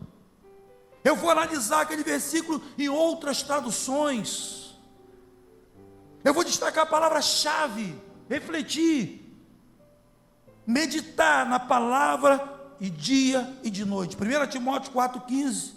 Eu 1.03 1.17
vou 1.17 1.31
analisar 1.31 1.83
aquele 1.83 2.03
versículo 2.03 2.63
em 2.79 2.89
outras 2.89 3.43
traduções. 3.43 4.77
Eu 6.25 6.35
vou 6.35 6.45
destacar 6.45 6.85
a 6.85 6.89
palavra-chave, 6.89 8.01
refletir, 8.29 9.25
meditar 10.67 11.47
na 11.47 11.61
palavra 11.61 12.75
e 12.81 12.91
dia 12.91 13.57
e 13.63 13.71
de 13.71 13.85
noite. 13.85 14.17
1 14.17 14.47
Timóteo 14.49 14.93
4,15, 14.93 15.75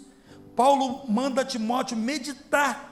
Paulo 0.56 1.08
manda 1.08 1.44
Timóteo 1.44 1.96
meditar 1.96 2.89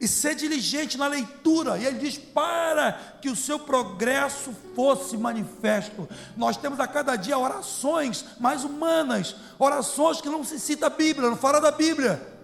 e 0.00 0.08
ser 0.08 0.34
diligente 0.34 0.98
na 0.98 1.06
leitura. 1.06 1.78
E 1.78 1.86
ele 1.86 1.98
diz: 1.98 2.18
para 2.18 2.92
que 3.20 3.28
o 3.28 3.36
seu 3.36 3.58
progresso 3.58 4.52
fosse 4.74 5.16
manifesto. 5.16 6.08
Nós 6.36 6.56
temos 6.56 6.80
a 6.80 6.86
cada 6.86 7.16
dia 7.16 7.38
orações 7.38 8.24
mais 8.38 8.64
humanas, 8.64 9.36
orações 9.58 10.20
que 10.20 10.28
não 10.28 10.44
se 10.44 10.58
cita 10.58 10.86
a 10.86 10.90
Bíblia, 10.90 11.30
não 11.30 11.36
fala 11.36 11.60
da 11.60 11.70
Bíblia. 11.70 12.34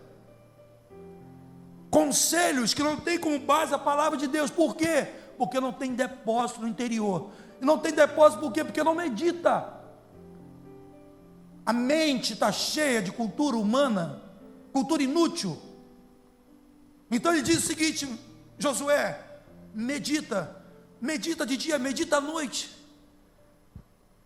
Conselhos 1.90 2.72
que 2.72 2.82
não 2.82 2.96
tem 2.96 3.18
como 3.18 3.38
base 3.38 3.74
a 3.74 3.78
palavra 3.78 4.16
de 4.16 4.28
Deus. 4.28 4.50
Por 4.50 4.76
quê? 4.76 5.08
Porque 5.36 5.58
não 5.60 5.72
tem 5.72 5.94
depósito 5.94 6.60
no 6.60 6.68
interior. 6.68 7.30
E 7.60 7.64
não 7.64 7.78
tem 7.78 7.92
depósito 7.92 8.40
por 8.40 8.52
quê? 8.52 8.62
Porque 8.62 8.82
não 8.82 8.94
medita. 8.94 9.80
A 11.66 11.72
mente 11.72 12.32
está 12.32 12.50
cheia 12.52 13.02
de 13.02 13.10
cultura 13.10 13.56
humana, 13.56 14.22
cultura 14.72 15.02
inútil 15.02 15.69
então 17.10 17.32
ele 17.32 17.42
diz 17.42 17.58
o 17.58 17.66
seguinte: 17.66 18.08
Josué, 18.58 19.20
medita, 19.74 20.62
medita 21.00 21.44
de 21.44 21.56
dia, 21.56 21.78
medita 21.78 22.18
à 22.18 22.20
noite, 22.20 22.70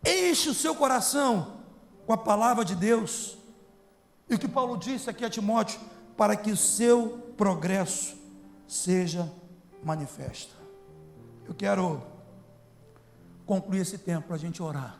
enche 0.04 0.50
o 0.50 0.54
seu 0.54 0.74
coração 0.74 1.60
com 2.06 2.12
a 2.12 2.18
palavra 2.18 2.64
de 2.64 2.74
Deus, 2.74 3.38
e 4.28 4.34
o 4.34 4.38
que 4.38 4.48
Paulo 4.48 4.76
disse 4.76 5.08
aqui 5.08 5.24
a 5.24 5.30
Timóteo, 5.30 5.80
para 6.16 6.36
que 6.36 6.50
o 6.50 6.56
seu 6.56 7.32
progresso 7.36 8.16
seja 8.66 9.32
manifesto. 9.82 10.54
Eu 11.46 11.54
quero 11.54 12.02
concluir 13.46 13.80
esse 13.80 13.98
tempo 13.98 14.26
para 14.26 14.36
a 14.36 14.38
gente 14.38 14.62
orar. 14.62 14.98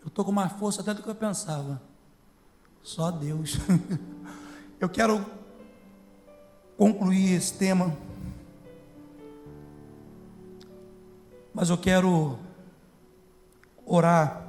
Eu 0.00 0.08
estou 0.08 0.24
com 0.24 0.32
mais 0.32 0.52
força 0.52 0.82
até 0.82 0.94
do 0.94 1.02
que 1.02 1.08
eu 1.08 1.14
pensava. 1.14 1.82
Só 2.82 3.10
Deus. 3.10 3.56
eu 4.78 4.88
quero 4.88 5.24
concluir 6.76 7.32
esse 7.32 7.54
tema, 7.54 7.96
mas 11.54 11.70
eu 11.70 11.78
quero 11.78 12.38
orar 13.84 14.46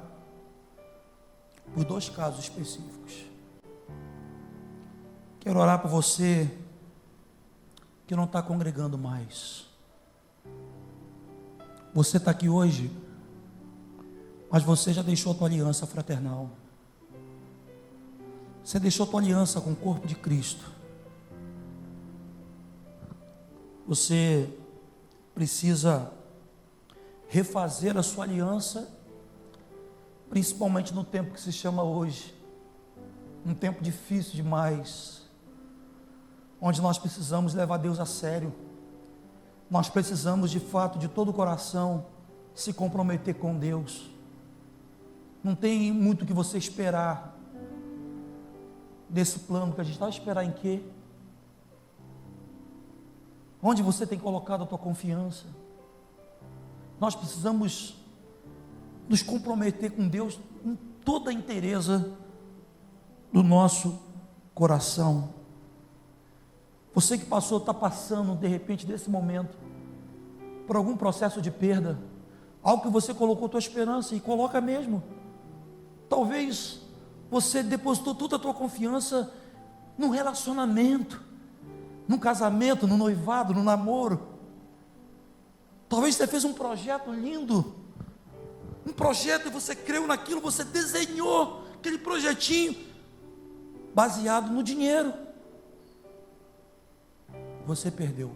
por 1.74 1.84
dois 1.84 2.08
casos 2.08 2.40
específicos. 2.40 3.24
Quero 5.40 5.58
orar 5.58 5.80
por 5.80 5.90
você 5.90 6.50
que 8.06 8.14
não 8.14 8.24
está 8.24 8.42
congregando 8.42 8.98
mais. 8.98 9.66
Você 11.94 12.18
está 12.18 12.30
aqui 12.30 12.48
hoje, 12.48 12.90
mas 14.50 14.62
você 14.62 14.92
já 14.92 15.02
deixou 15.02 15.32
a 15.32 15.34
tua 15.34 15.48
aliança 15.48 15.86
fraternal. 15.86 16.50
Você 18.62 18.78
deixou 18.78 19.06
a 19.06 19.08
tua 19.08 19.20
aliança 19.20 19.60
com 19.62 19.72
o 19.72 19.76
corpo 19.76 20.06
de 20.06 20.14
Cristo. 20.14 20.77
Você 23.88 24.46
precisa 25.34 26.12
refazer 27.26 27.96
a 27.96 28.02
sua 28.02 28.24
aliança, 28.24 28.86
principalmente 30.28 30.92
no 30.92 31.02
tempo 31.02 31.32
que 31.32 31.40
se 31.40 31.50
chama 31.50 31.82
hoje, 31.82 32.34
um 33.46 33.54
tempo 33.54 33.82
difícil 33.82 34.34
demais, 34.34 35.22
onde 36.60 36.82
nós 36.82 36.98
precisamos 36.98 37.54
levar 37.54 37.78
Deus 37.78 37.98
a 37.98 38.04
sério. 38.04 38.52
Nós 39.70 39.88
precisamos 39.88 40.50
de 40.50 40.60
fato, 40.60 40.98
de 40.98 41.08
todo 41.08 41.30
o 41.30 41.32
coração, 41.32 42.04
se 42.54 42.74
comprometer 42.74 43.36
com 43.36 43.58
Deus. 43.58 44.10
Não 45.42 45.54
tem 45.54 45.90
muito 45.92 46.24
o 46.24 46.26
que 46.26 46.34
você 46.34 46.58
esperar 46.58 47.34
desse 49.08 49.38
plano 49.38 49.72
que 49.72 49.80
a 49.80 49.84
gente 49.84 49.94
está 49.94 50.10
esperar 50.10 50.44
em 50.44 50.52
quê? 50.52 50.82
Onde 53.62 53.82
você 53.82 54.06
tem 54.06 54.18
colocado 54.18 54.62
a 54.62 54.66
tua 54.66 54.78
confiança? 54.78 55.46
Nós 57.00 57.14
precisamos 57.14 57.96
nos 59.08 59.22
comprometer 59.22 59.90
com 59.90 60.08
Deus 60.08 60.38
em 60.64 60.76
toda 61.04 61.30
a 61.30 61.32
inteireza 61.32 62.12
do 63.32 63.42
nosso 63.42 63.98
coração. 64.54 65.30
Você 66.94 67.16
que 67.16 67.24
passou, 67.24 67.58
está 67.58 67.72
passando 67.72 68.34
de 68.34 68.48
repente 68.48 68.84
desse 68.86 69.08
momento, 69.08 69.56
por 70.66 70.76
algum 70.76 70.96
processo 70.96 71.40
de 71.40 71.50
perda, 71.50 71.98
algo 72.62 72.82
que 72.82 72.90
você 72.90 73.14
colocou 73.14 73.48
tua 73.48 73.60
esperança 73.60 74.14
e 74.14 74.20
coloca 74.20 74.60
mesmo. 74.60 75.02
Talvez 76.08 76.80
você 77.30 77.62
depositou 77.62 78.14
toda 78.14 78.36
a 78.36 78.38
tua 78.38 78.54
confiança 78.54 79.32
num 79.96 80.10
relacionamento, 80.10 81.22
no 82.08 82.18
casamento, 82.18 82.86
no 82.86 82.96
noivado, 82.96 83.52
no 83.52 83.62
namoro. 83.62 84.26
Talvez 85.88 86.16
você 86.16 86.26
fez 86.26 86.44
um 86.44 86.54
projeto 86.54 87.12
lindo, 87.12 87.74
um 88.86 88.92
projeto 88.92 89.48
e 89.48 89.50
você 89.50 89.76
creu 89.76 90.06
naquilo, 90.06 90.40
você 90.40 90.64
desenhou 90.64 91.64
aquele 91.74 91.98
projetinho 91.98 92.74
baseado 93.94 94.50
no 94.50 94.62
dinheiro. 94.62 95.12
Você 97.66 97.90
perdeu. 97.90 98.32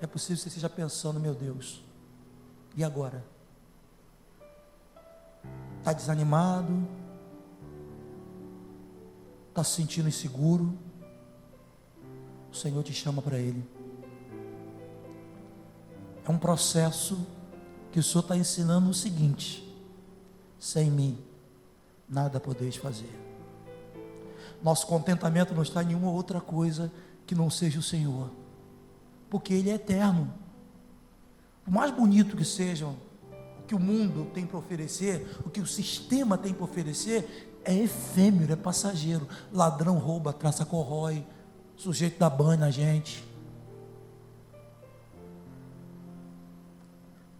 É 0.00 0.06
possível 0.06 0.36
que 0.36 0.42
você 0.42 0.48
esteja 0.48 0.68
pensando, 0.68 1.20
meu 1.20 1.34
Deus, 1.34 1.84
e 2.74 2.82
agora? 2.82 3.22
Está 5.78 5.92
desanimado? 5.92 6.88
Está 9.50 9.62
se 9.62 9.76
sentindo 9.76 10.08
inseguro? 10.08 10.76
O 12.52 12.54
Senhor 12.54 12.82
te 12.82 12.92
chama 12.92 13.22
para 13.22 13.38
Ele. 13.38 13.64
É 16.24 16.30
um 16.30 16.38
processo 16.38 17.26
que 17.90 17.98
o 17.98 18.02
Senhor 18.02 18.20
está 18.20 18.36
ensinando 18.36 18.90
o 18.90 18.94
seguinte: 18.94 19.66
sem 20.58 20.90
mim, 20.90 21.18
nada 22.08 22.38
podeis 22.38 22.76
fazer. 22.76 23.18
Nosso 24.62 24.86
contentamento 24.86 25.54
não 25.54 25.62
está 25.62 25.82
em 25.82 25.86
nenhuma 25.86 26.10
outra 26.10 26.40
coisa 26.40 26.92
que 27.26 27.34
não 27.34 27.48
seja 27.50 27.80
o 27.80 27.82
Senhor, 27.82 28.30
porque 29.30 29.54
Ele 29.54 29.70
é 29.70 29.74
eterno. 29.74 30.32
O 31.66 31.70
mais 31.70 31.90
bonito 31.90 32.36
que 32.36 32.44
sejam 32.44 32.96
o 33.60 33.62
que 33.66 33.74
o 33.74 33.80
mundo 33.80 34.30
tem 34.34 34.44
para 34.44 34.58
oferecer, 34.58 35.38
o 35.44 35.48
que 35.48 35.60
o 35.60 35.66
sistema 35.66 36.36
tem 36.36 36.52
para 36.52 36.64
oferecer, 36.64 37.60
é 37.64 37.74
efêmero, 37.74 38.52
é 38.52 38.56
passageiro. 38.56 39.26
Ladrão 39.52 39.98
rouba, 39.98 40.32
traça 40.32 40.66
corrói, 40.66 41.24
sujeito 41.82 42.18
dá 42.18 42.30
banho 42.30 42.60
na 42.60 42.70
gente. 42.70 43.26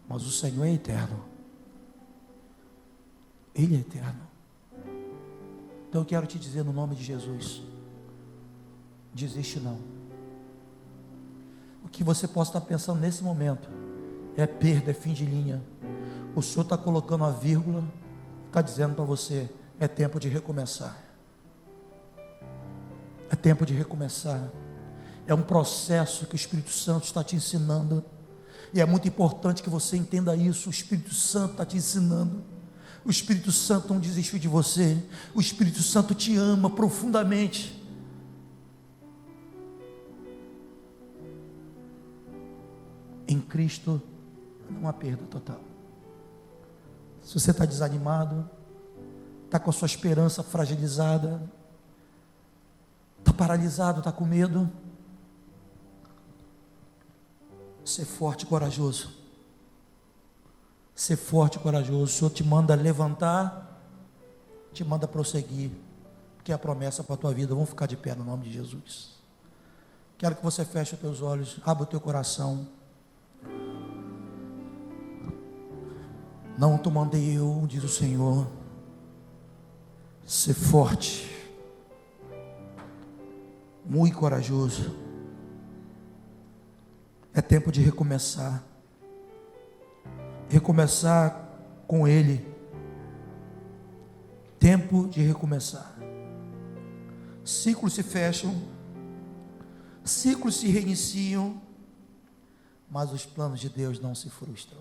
Mas 0.09 0.27
o 0.27 0.31
Senhor 0.31 0.65
é 0.65 0.73
eterno. 0.73 1.25
Ele 3.55 3.77
é 3.77 3.79
eterno. 3.79 4.21
Então 5.89 6.01
eu 6.01 6.05
quero 6.05 6.27
te 6.27 6.39
dizer 6.39 6.65
no 6.65 6.73
nome 6.73 6.97
de 6.97 7.05
Jesus: 7.05 7.63
desiste 9.15 9.61
não. 9.61 9.79
O 11.85 11.89
que 11.89 12.03
você 12.03 12.27
possa 12.27 12.51
estar 12.51 12.61
pensando 12.63 13.01
nesse 13.01 13.23
momento 13.23 13.69
é 14.37 14.47
perda, 14.47 14.91
é 14.91 14.95
fim 14.95 15.13
de 15.13 15.25
linha. 15.25 15.63
O 16.35 16.43
Senhor 16.43 16.63
está 16.63 16.77
colocando 16.77 17.25
a 17.25 17.31
vírgula, 17.31 17.85
está 18.49 18.61
dizendo 18.61 18.95
para 18.95 19.05
você: 19.05 19.49
é 19.79 19.87
tempo 19.87 20.19
de 20.19 20.29
recomeçar. 20.29 21.12
Tempo 23.43 23.67
de 23.67 23.75
recomeçar. 23.75 24.51
É 25.27 25.35
um 25.35 25.43
processo 25.43 26.27
que 26.27 26.35
o 26.35 26.37
Espírito 26.37 26.71
Santo 26.71 27.05
está 27.05 27.23
te 27.23 27.37
ensinando. 27.37 28.05
E 28.73 28.81
é 28.81 28.87
muito 28.87 29.07
importante 29.07 29.63
que 29.63 29.69
você 29.69 29.97
entenda 29.97 30.35
isso. 30.35 30.69
O 30.69 30.73
Espírito 30.73 31.15
Santo 31.15 31.53
está 31.53 31.67
te 31.67 31.77
ensinando. 31.77 32.43
O 33.05 33.11
Espírito 33.11 33.51
Santo 33.51 33.93
não 33.93 34.01
desistiu 34.01 34.39
de 34.39 34.49
você. 34.49 34.97
O 35.35 35.41
Espírito 35.41 35.83
Santo 35.83 36.15
te 36.15 36.37
ama 36.37 36.71
profundamente. 36.71 37.83
Em 43.27 43.41
Cristo 43.41 44.01
não 44.71 44.89
há 44.89 44.93
perda 44.93 45.25
total. 45.25 45.61
Se 47.23 47.35
você 47.35 47.51
está 47.51 47.65
desanimado, 47.65 48.49
está 49.47 49.59
com 49.59 49.71
a 49.71 49.73
sua 49.73 49.87
esperança 49.87 50.43
fragilizada, 50.43 51.43
está 53.33 53.45
paralisado, 53.45 53.99
está 53.99 54.13
com 54.13 54.25
medo, 54.25 54.71
Ser 57.85 58.05
forte 58.05 58.45
e 58.45 58.47
corajoso. 58.47 59.11
Ser 60.95 61.17
forte 61.17 61.57
e 61.57 61.59
corajoso. 61.59 62.05
O 62.05 62.07
Senhor 62.07 62.31
te 62.31 62.45
manda 62.45 62.77
levantar, 62.77 63.81
te 64.73 64.85
manda 64.85 65.09
prosseguir. 65.09 65.73
Que 66.45 66.53
é 66.53 66.55
a 66.55 66.59
promessa 66.59 67.03
para 67.03 67.15
a 67.15 67.19
tua 67.19 67.35
vida. 67.35 67.55
Vamos 67.55 67.71
ficar 67.71 67.87
de 67.87 67.97
pé 67.97 68.15
no 68.15 68.23
nome 68.23 68.45
de 68.45 68.53
Jesus. 68.53 69.17
Quero 70.17 70.37
que 70.37 70.45
você 70.45 70.65
feche 70.65 70.95
os 70.95 71.01
teus 71.01 71.21
olhos, 71.21 71.59
abra 71.67 71.83
o 71.83 71.87
teu 71.87 72.01
coração. 72.01 72.69
Não 76.57 76.79
te 76.79 76.89
mandei 76.89 77.37
eu, 77.37 77.65
diz 77.67 77.83
o 77.83 77.89
Senhor. 77.89 78.47
Ser 80.25 80.55
forte, 80.55 81.29
muito 83.85 84.17
corajoso. 84.17 84.95
É 87.35 87.41
tempo 87.41 87.73
de 87.73 87.81
recomeçar. 87.81 88.63
Recomeçar 90.49 91.49
com 91.87 92.07
Ele. 92.07 92.47
Tempo 94.59 95.09
de 95.09 95.21
recomeçar. 95.21 95.93
Ciclos 97.45 97.95
se 97.95 98.03
fecham, 98.05 98.55
ciclos 100.05 100.57
se 100.57 100.69
reiniciam, 100.69 101.61
mas 102.89 103.13
os 103.13 103.27
planos 103.27 103.59
de 103.59 103.69
Deus 103.69 103.99
não 103.99 104.15
se 104.15 104.31
frustram. 104.31 104.81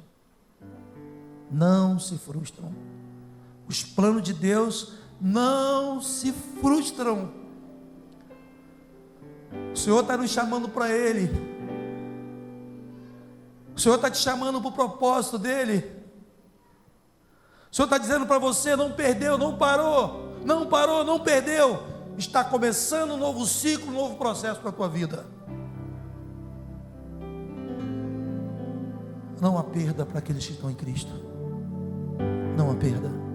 Não 1.50 1.98
se 1.98 2.18
frustram. 2.18 2.72
Os 3.68 3.84
planos 3.84 4.22
de 4.22 4.34
Deus 4.34 4.94
não 5.20 6.02
se 6.02 6.32
frustram. 6.32 7.41
O 9.74 9.78
Senhor 9.78 10.02
está 10.02 10.18
nos 10.18 10.30
chamando 10.30 10.70
para 10.70 10.90
Ele. 10.90 11.30
O 13.76 13.80
Senhor 13.80 13.96
está 13.96 14.10
te 14.10 14.18
chamando 14.18 14.60
para 14.60 14.70
o 14.70 14.74
propósito 14.74 15.38
dele. 15.38 16.02
O 17.72 17.76
Senhor 17.76 17.86
está 17.86 17.98
dizendo 17.98 18.26
para 18.26 18.38
você: 18.38 18.76
não 18.76 18.92
perdeu, 18.92 19.38
não 19.38 19.58
parou, 19.58 20.36
não 20.46 20.68
parou, 20.68 21.04
não 21.04 21.20
perdeu. 21.20 21.82
Está 22.18 22.44
começando 22.44 23.12
um 23.14 23.18
novo 23.18 23.46
ciclo, 23.46 23.90
um 23.90 23.96
novo 23.96 24.16
processo 24.18 24.60
para 24.60 24.70
a 24.70 24.74
tua 24.74 24.90
vida. 24.90 25.26
Não 29.40 29.58
há 29.58 29.64
perda 29.64 30.06
para 30.06 30.20
aqueles 30.20 30.46
que 30.46 30.54
estão 30.54 30.70
em 30.70 30.76
Cristo. 30.76 31.12
Não 32.56 32.70
há 32.70 32.76
perda. 32.76 33.31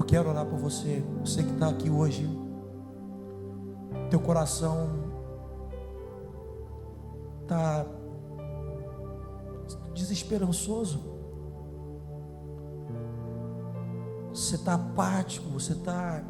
Eu 0.00 0.06
quero 0.06 0.30
orar 0.30 0.46
por 0.46 0.58
você, 0.58 1.04
você 1.20 1.42
que 1.42 1.50
está 1.50 1.68
aqui 1.68 1.90
hoje. 1.90 2.26
Teu 4.08 4.18
coração 4.18 4.88
está 7.42 7.84
desesperançoso, 9.94 11.00
você 14.30 14.54
está 14.54 14.72
apático, 14.72 15.50
você 15.50 15.74
está 15.74 16.24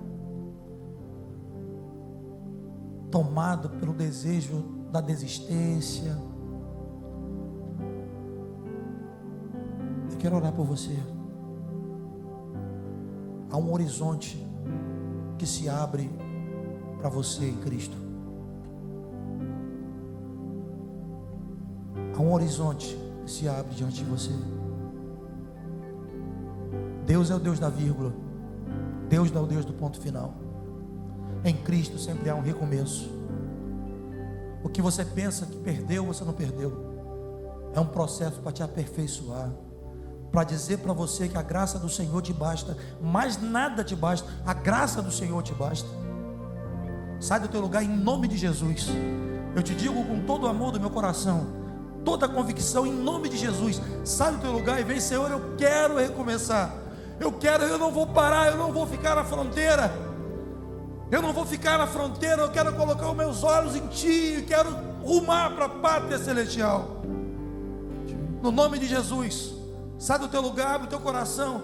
tomado 3.09 3.70
pelo 3.78 3.94
desejo 3.94 4.62
da 4.90 5.00
desistência. 5.00 6.18
Eu 10.11 10.18
quero 10.18 10.35
orar 10.35 10.52
por 10.52 10.66
você. 10.66 11.19
Há 13.51 13.57
um 13.57 13.73
horizonte 13.73 14.47
que 15.39 15.47
se 15.47 15.69
abre 15.69 16.11
para 16.99 17.09
você 17.09 17.47
em 17.47 17.57
Cristo. 17.57 18.11
há 22.21 22.23
um 22.23 22.33
horizonte 22.35 22.99
que 23.25 23.31
se 23.31 23.49
abre 23.49 23.75
diante 23.75 24.05
de 24.05 24.05
você. 24.05 24.31
Deus 27.07 27.31
é 27.31 27.35
o 27.35 27.39
Deus 27.39 27.59
da 27.59 27.71
vírgula. 27.71 28.13
Deus 29.09 29.35
é 29.35 29.41
o 29.41 29.47
Deus 29.47 29.65
do 29.65 29.73
ponto 29.73 29.99
final. 29.99 30.35
Em 31.45 31.57
Cristo 31.57 31.99
sempre 31.99 32.29
há 32.29 32.35
um 32.35 32.43
recomeço. 32.43 33.11
O 34.63 34.69
que 34.69 34.83
você 34.83 35.05
pensa 35.05 35.47
que 35.47 35.57
perdeu, 35.57 36.05
você 36.05 36.23
não 36.23 36.35
perdeu. 36.35 36.73
É 37.75 37.81
um 37.81 37.87
processo 37.87 38.41
para 38.41 38.53
te 38.53 38.63
aperfeiçoar. 38.63 39.51
Para 40.31 40.45
dizer 40.45 40.79
para 40.79 40.93
você 40.93 41.29
que 41.29 41.37
a 41.37 41.43
graça 41.43 41.79
do 41.79 41.88
Senhor 41.88 42.23
te 42.23 42.33
basta. 42.33 42.77
Mais 43.01 43.40
nada 43.40 43.83
te 43.83 43.97
basta. 43.97 44.29
A 44.47 44.55
graça 44.55 45.03
do 45.03 45.11
Senhor 45.11 45.43
te 45.43 45.53
basta. 45.53 45.88
Sai 47.19 47.40
do 47.40 47.49
teu 47.49 47.61
lugar 47.61 47.83
em 47.83 47.88
nome 47.88 48.29
de 48.29 48.37
Jesus. 48.37 48.88
Eu 49.55 49.62
te 49.62 49.75
digo 49.75 50.05
com 50.05 50.21
todo 50.25 50.45
o 50.45 50.49
amor 50.49 50.73
do 50.73 50.81
meu 50.81 50.90
coração 50.90 51.61
toda 52.05 52.27
a 52.27 52.29
convicção 52.29 52.87
em 52.87 52.93
nome 52.93 53.29
de 53.29 53.37
Jesus. 53.37 53.81
Sai 54.05 54.33
do 54.33 54.38
teu 54.38 54.53
lugar 54.53 54.81
e 54.81 54.85
vem, 54.85 55.01
Senhor, 55.01 55.31
eu 55.31 55.55
quero 55.57 55.99
recomeçar. 55.99 56.75
Eu 57.19 57.33
quero, 57.33 57.64
eu 57.64 57.79
não 57.79 57.90
vou 57.90 58.07
parar, 58.07 58.51
eu 58.51 58.57
não 58.57 58.73
vou 58.73 58.87
ficar 58.87 59.14
na 59.14 59.25
fronteira. 59.25 59.93
Eu 61.11 61.21
não 61.21 61.33
vou 61.33 61.45
ficar 61.45 61.77
na 61.77 61.87
fronteira, 61.87 62.43
eu 62.43 62.51
quero 62.51 62.73
colocar 62.75 63.11
os 63.11 63.17
meus 63.17 63.42
olhos 63.42 63.75
em 63.75 63.87
Ti, 63.88 64.35
eu 64.38 64.44
quero 64.46 64.71
rumar 65.02 65.54
para 65.57 65.65
a 65.65 65.69
pátria 65.69 66.19
celestial. 66.19 67.02
No 68.40 68.52
nome 68.52 68.79
de 68.79 68.87
Jesus, 68.87 69.52
sai 70.01 70.19
do 70.19 70.29
teu 70.29 70.40
lugar, 70.40 70.77
abre 70.77 70.87
o 70.87 70.90
teu 70.90 70.98
coração. 70.98 71.63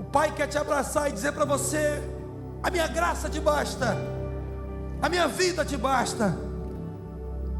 O 0.00 0.04
Pai 0.04 0.32
quer 0.34 0.46
te 0.46 0.56
abraçar 0.56 1.10
e 1.10 1.12
dizer 1.12 1.32
para 1.32 1.44
você: 1.44 2.02
a 2.62 2.70
minha 2.70 2.88
graça 2.88 3.28
te 3.28 3.38
basta, 3.38 3.94
a 5.00 5.08
minha 5.08 5.28
vida 5.28 5.64
te 5.64 5.76
basta. 5.76 6.36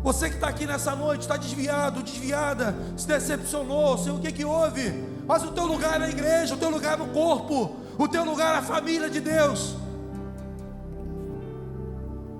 Você 0.02 0.28
que 0.30 0.34
está 0.34 0.48
aqui 0.48 0.66
nessa 0.66 0.96
noite, 0.96 1.20
está 1.20 1.36
desviado, 1.36 2.02
desviada, 2.02 2.74
se 2.96 3.06
decepcionou, 3.06 3.96
sei 3.98 4.10
o 4.10 4.18
que 4.18 4.32
que 4.32 4.44
houve. 4.44 5.04
Mas 5.28 5.44
o 5.44 5.52
teu 5.52 5.64
lugar 5.64 5.94
é 5.94 5.98
na 5.98 6.08
igreja, 6.08 6.54
o 6.54 6.58
teu 6.58 6.70
lugar 6.70 6.94
é 6.94 6.96
no 6.96 7.08
corpo, 7.08 7.76
o 7.96 8.08
teu 8.08 8.24
lugar 8.24 8.56
é 8.56 8.58
a 8.58 8.62
família 8.62 9.08
de 9.08 9.20
Deus. 9.20 9.76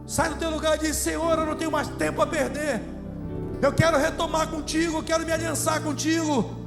Sai 0.07 0.31
do 0.31 0.37
teu 0.37 0.51
lugar 0.51 0.77
e 0.77 0.87
diz: 0.87 0.97
Senhor, 0.97 1.39
eu 1.39 1.47
não 1.47 1.55
tenho 1.55 1.71
mais 1.71 1.87
tempo 1.87 2.23
a 2.23 2.27
perder. 2.27 2.83
Eu 3.61 3.73
quero 3.73 3.99
retomar 3.99 4.49
contigo, 4.49 4.99
eu 4.99 5.03
quero 5.03 5.25
me 5.25 5.31
aliançar 5.31 5.81
contigo. 5.83 6.62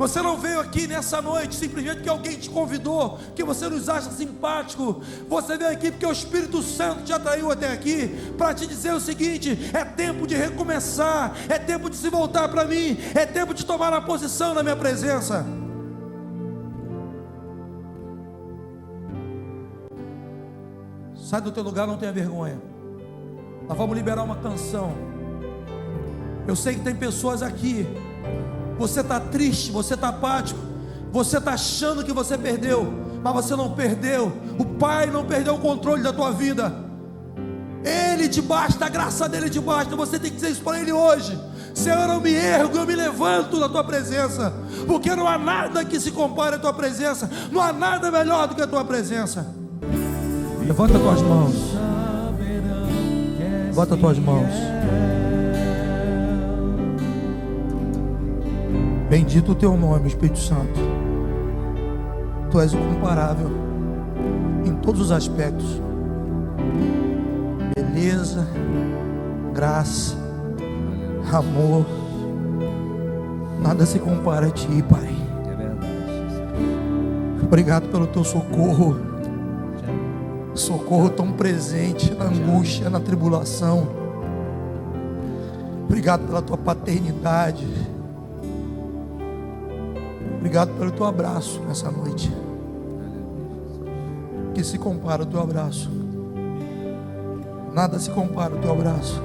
Você 0.00 0.22
não 0.22 0.38
veio 0.38 0.58
aqui 0.58 0.86
nessa 0.86 1.20
noite 1.20 1.54
simplesmente 1.54 1.96
porque 1.96 2.08
alguém 2.08 2.38
te 2.38 2.48
convidou, 2.48 3.18
que 3.36 3.44
você 3.44 3.68
nos 3.68 3.86
acha 3.86 4.10
simpático. 4.10 5.02
Você 5.28 5.58
veio 5.58 5.70
aqui 5.70 5.90
porque 5.90 6.06
o 6.06 6.10
Espírito 6.10 6.62
Santo 6.62 7.02
te 7.02 7.12
atraiu 7.12 7.50
até 7.50 7.70
aqui 7.70 8.08
para 8.38 8.54
te 8.54 8.66
dizer 8.66 8.94
o 8.94 8.98
seguinte: 8.98 9.70
é 9.74 9.84
tempo 9.84 10.26
de 10.26 10.34
recomeçar, 10.34 11.36
é 11.50 11.58
tempo 11.58 11.90
de 11.90 11.96
se 11.96 12.08
voltar 12.08 12.48
para 12.48 12.64
mim, 12.64 12.96
é 13.14 13.26
tempo 13.26 13.52
de 13.52 13.62
tomar 13.66 13.92
a 13.92 14.00
posição 14.00 14.54
na 14.54 14.62
minha 14.62 14.74
presença. 14.74 15.44
Sai 21.14 21.42
do 21.42 21.52
teu 21.52 21.62
lugar, 21.62 21.86
não 21.86 21.98
tenha 21.98 22.10
vergonha. 22.10 22.58
Nós 23.68 23.76
vamos 23.76 23.94
liberar 23.94 24.22
uma 24.22 24.36
canção. 24.36 24.94
Eu 26.48 26.56
sei 26.56 26.76
que 26.76 26.80
tem 26.80 26.96
pessoas 26.96 27.42
aqui 27.42 27.86
você 28.80 29.00
está 29.00 29.20
triste, 29.20 29.70
você 29.70 29.92
está 29.92 30.08
apático, 30.08 30.58
você 31.12 31.36
está 31.36 31.52
achando 31.52 32.02
que 32.02 32.14
você 32.14 32.38
perdeu, 32.38 32.90
mas 33.22 33.34
você 33.34 33.54
não 33.54 33.72
perdeu. 33.72 34.32
O 34.58 34.64
Pai 34.64 35.04
não 35.04 35.26
perdeu 35.26 35.54
o 35.56 35.58
controle 35.58 36.02
da 36.02 36.14
tua 36.14 36.32
vida. 36.32 36.74
Ele 37.84 38.26
te 38.26 38.40
basta, 38.40 38.86
a 38.86 38.88
graça 38.88 39.28
dele 39.28 39.50
te 39.50 39.60
basta. 39.60 39.94
Você 39.96 40.18
tem 40.18 40.30
que 40.30 40.36
dizer 40.36 40.52
isso 40.52 40.62
para 40.62 40.80
Ele 40.80 40.92
hoje. 40.92 41.38
Senhor, 41.74 42.08
eu 42.08 42.22
me 42.22 42.32
ergo, 42.32 42.78
eu 42.78 42.86
me 42.86 42.96
levanto 42.96 43.60
na 43.60 43.68
tua 43.68 43.84
presença, 43.84 44.50
porque 44.86 45.14
não 45.14 45.28
há 45.28 45.36
nada 45.36 45.84
que 45.84 46.00
se 46.00 46.10
compare 46.10 46.56
à 46.56 46.58
tua 46.58 46.72
presença, 46.72 47.30
não 47.52 47.60
há 47.60 47.74
nada 47.74 48.10
melhor 48.10 48.48
do 48.48 48.54
que 48.54 48.62
a 48.62 48.66
tua 48.66 48.84
presença. 48.84 49.46
Levanta 50.66 50.96
as 50.96 51.02
tuas 51.02 51.22
mãos, 51.22 51.54
as 53.78 53.98
tuas 54.00 54.18
mãos. 54.18 54.70
Bendito 59.10 59.50
o 59.50 59.54
teu 59.56 59.76
nome, 59.76 60.06
Espírito 60.06 60.38
Santo. 60.38 60.78
Tu 62.48 62.60
és 62.60 62.72
o 62.72 62.78
comparável 62.78 63.50
em 64.64 64.72
todos 64.76 65.00
os 65.00 65.10
aspectos. 65.10 65.82
Beleza, 67.74 68.46
graça, 69.52 70.14
amor. 71.32 71.84
Nada 73.60 73.84
se 73.84 73.98
compara 73.98 74.46
a 74.46 74.50
ti, 74.50 74.80
Pai. 74.88 75.12
É. 75.58 77.44
Obrigado 77.44 77.88
pelo 77.88 78.06
teu 78.06 78.22
socorro. 78.22 78.96
Socorro 80.54 81.10
tão 81.10 81.32
presente 81.32 82.14
na 82.14 82.26
angústia, 82.26 82.88
na 82.88 83.00
tribulação. 83.00 83.88
Obrigado 85.88 86.28
pela 86.28 86.40
tua 86.40 86.56
paternidade 86.56 87.66
Obrigado 90.50 90.76
pelo 90.76 90.90
teu 90.90 91.06
abraço 91.06 91.60
nessa 91.60 91.92
noite. 91.92 92.28
Que 94.52 94.64
se 94.64 94.76
compara 94.78 95.22
ao 95.22 95.26
teu 95.26 95.40
abraço. 95.40 95.88
Nada 97.72 98.00
se 98.00 98.10
compara 98.10 98.56
ao 98.56 98.60
teu 98.60 98.72
abraço. 98.72 99.22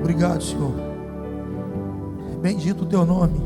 Obrigado, 0.00 0.42
Senhor. 0.42 0.74
Bendito 2.42 2.82
o 2.82 2.86
teu 2.86 3.06
nome. 3.06 3.40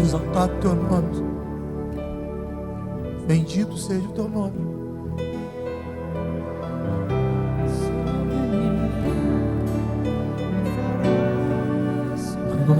Exaltado 0.00 0.54
o 0.54 0.60
teu 0.60 0.74
nome. 0.74 1.22
Bendito 3.26 3.76
seja 3.76 4.08
o 4.08 4.12
teu 4.12 4.26
nome. 4.26 4.73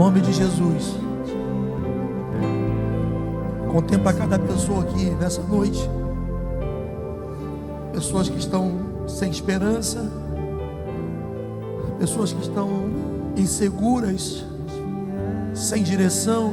Nome 0.05 0.21
de 0.21 0.35
Jesus. 0.35 0.97
Contempla 3.73 4.13
cada 4.13 4.39
pessoa 4.39 4.83
aqui 4.83 5.07
nessa 5.19 5.41
noite. 5.41 5.81
Pessoas 7.91 8.29
que 8.29 8.39
estão 8.39 8.71
sem 9.09 9.31
esperança. 9.31 10.07
Pessoas 11.99 12.35
que 12.35 12.43
estão 12.43 12.69
inseguras, 13.35 14.45
sem 15.55 15.83
direção, 15.83 16.53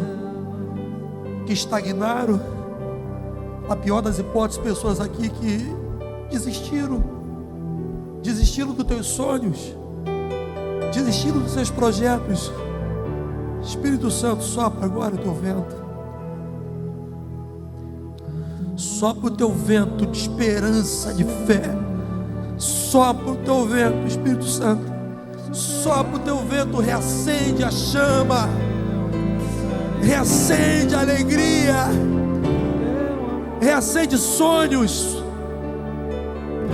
que 1.45 1.51
estagnaram. 1.51 2.39
A 3.67 3.75
pior 3.75 3.99
das 3.99 4.17
hipóteses, 4.17 4.63
pessoas 4.63 5.01
aqui 5.01 5.27
que 5.27 5.75
desistiram, 6.31 7.03
desistiram 8.23 8.73
dos 8.73 8.85
teus 8.85 9.07
sonhos, 9.07 9.75
desistiram 10.93 11.39
dos 11.39 11.51
seus 11.51 11.69
projetos. 11.69 12.49
Espírito 13.63 14.09
Santo, 14.09 14.43
sopra 14.43 14.85
agora 14.85 15.15
o 15.15 15.17
teu 15.17 15.33
vento. 15.33 15.75
Sopra 18.75 19.27
o 19.27 19.31
teu 19.31 19.51
vento 19.51 20.07
de 20.07 20.17
esperança, 20.17 21.13
de 21.13 21.23
fé. 21.23 21.61
Sopra 22.57 23.31
o 23.31 23.35
teu 23.37 23.67
vento, 23.67 24.07
Espírito 24.07 24.45
Santo. 24.45 24.83
Sopra 25.51 26.15
o 26.15 26.19
teu 26.19 26.37
vento, 26.39 26.79
reacende 26.79 27.63
a 27.63 27.69
chama. 27.69 28.49
Reacende 30.01 30.95
a 30.95 31.01
alegria. 31.01 31.87
Reacende 33.61 34.17
sonhos. 34.17 35.23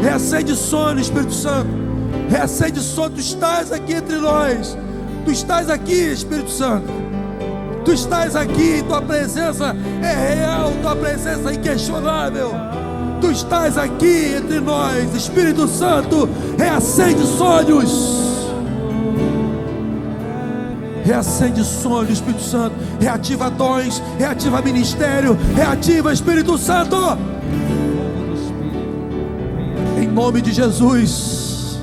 Reacende 0.01 0.55
sonhos, 0.55 1.01
Espírito 1.03 1.33
Santo. 1.33 1.69
Reacende 2.29 2.79
sonhos. 2.79 3.13
Tu 3.15 3.19
estás 3.19 3.71
aqui 3.71 3.93
entre 3.93 4.15
nós. 4.17 4.77
Tu 5.27 5.31
estás 5.31 5.69
aqui, 5.69 6.13
Espírito 6.13 6.49
Santo. 6.49 6.87
Tu 7.83 7.91
estás 7.91 8.33
aqui, 8.33 8.81
tua 8.87 9.01
presença 9.01 9.75
é 10.01 10.35
real, 10.35 10.71
tua 10.81 10.95
presença 10.95 11.51
é 11.51 11.53
inquestionável. 11.53 12.51
Tu 13.19 13.31
estás 13.31 13.77
aqui 13.77 14.35
entre 14.37 14.61
nós, 14.61 15.13
Espírito 15.13 15.67
Santo, 15.67 16.29
reacende 16.57 17.25
sonhos. 17.25 18.47
Reacende 21.03 21.61
sonhos, 21.65 22.11
Espírito 22.11 22.43
Santo. 22.43 22.75
Reativa 22.97 23.49
dons, 23.49 24.01
reativa 24.17 24.61
ministério, 24.61 25.37
reativa 25.53 26.13
Espírito 26.13 26.57
Santo. 26.57 26.95
Em 30.01 30.07
nome 30.07 30.41
de 30.41 30.53
Jesus. 30.53 31.81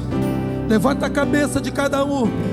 Levanta 0.67 1.05
a 1.05 1.11
cabeça 1.11 1.61
de 1.61 1.71
cada 1.71 2.07
um 2.07 2.44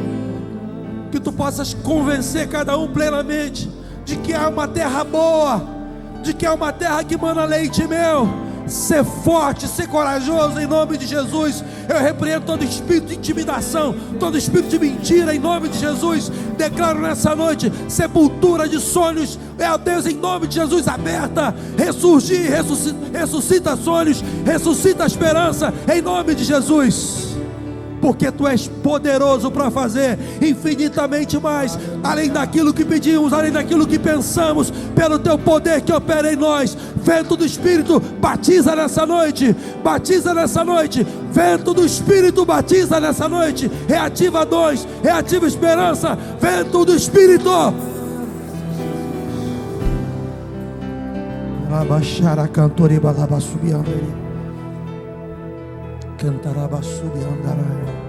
que 1.12 1.20
tu 1.20 1.32
possas 1.32 1.74
convencer 1.74 2.48
cada 2.48 2.78
um 2.78 2.88
plenamente 2.88 3.70
de 4.06 4.16
que 4.16 4.34
há 4.34 4.48
uma 4.48 4.68
terra 4.68 5.04
boa, 5.04 5.62
de 6.24 6.34
que 6.34 6.46
há 6.46 6.54
uma 6.54 6.72
terra 6.72 7.04
que 7.04 7.18
manda 7.18 7.44
leite 7.46 7.86
mel. 7.88 8.28
Ser 8.68 9.04
forte, 9.04 9.68
ser 9.68 9.88
corajoso 9.88 10.58
em 10.60 10.68
nome 10.68 10.96
de 10.96 11.06
Jesus. 11.06 11.62
Eu 11.90 12.00
repreendo 12.00 12.46
todo 12.46 12.64
espírito 12.64 13.08
de 13.08 13.16
intimidação, 13.16 13.94
todo 14.18 14.38
espírito 14.38 14.70
de 14.70 14.80
mentira 14.80 15.36
em 15.36 15.40
nome 15.40 15.68
de 15.68 15.78
Jesus. 15.78 16.32
Declaro 16.58 17.02
nessa 17.02 17.36
noite 17.36 17.72
sepultura 17.90 18.70
de 18.70 18.80
sonhos. 18.80 19.38
É 19.60 19.66
a 19.66 19.76
Deus 19.76 20.06
em 20.06 20.16
nome 20.16 20.48
de 20.48 20.56
Jesus 20.56 20.88
aberta. 20.88 21.54
Ressurgir, 21.78 22.50
ressuscita, 22.50 23.20
ressuscita 23.20 23.76
sonhos, 23.76 24.24
ressuscita 24.46 25.06
esperança 25.06 25.74
em 25.92 26.02
nome 26.02 26.34
de 26.34 26.46
Jesus 26.46 27.31
porque 28.02 28.32
tu 28.32 28.48
és 28.48 28.68
poderoso 28.68 29.52
para 29.52 29.70
fazer 29.70 30.18
infinitamente 30.42 31.40
mais, 31.40 31.78
além 32.04 32.30
daquilo 32.30 32.74
que 32.74 32.84
pedimos, 32.84 33.32
além 33.32 33.52
daquilo 33.52 33.86
que 33.86 34.00
pensamos, 34.00 34.72
pelo 34.96 35.20
teu 35.20 35.38
poder 35.38 35.82
que 35.82 35.94
opera 35.94 36.34
em 36.34 36.36
nós. 36.36 36.76
Vento 36.96 37.38
do 37.38 37.46
Espírito, 37.46 38.00
batiza 38.20 38.76
nessa 38.76 39.06
noite, 39.06 39.56
batiza 39.84 40.34
nessa 40.34 40.64
noite. 40.66 41.06
Vento 41.32 41.74
do 41.74 41.86
Espírito, 41.86 42.44
batiza 42.44 43.00
nessa 43.00 43.30
noite. 43.30 43.72
Reativa 43.88 44.46
dons, 44.46 44.88
reativa 45.04 45.48
esperança. 45.48 46.18
Vento 46.40 46.84
do 46.84 46.96
Espírito. 46.96 47.50
Abaixar 51.72 52.38
a 52.38 52.48
cantoriba, 52.48 53.16
subiando. 53.40 54.31
Cantaraba 56.22 56.78
subiandaraya. 56.84 58.01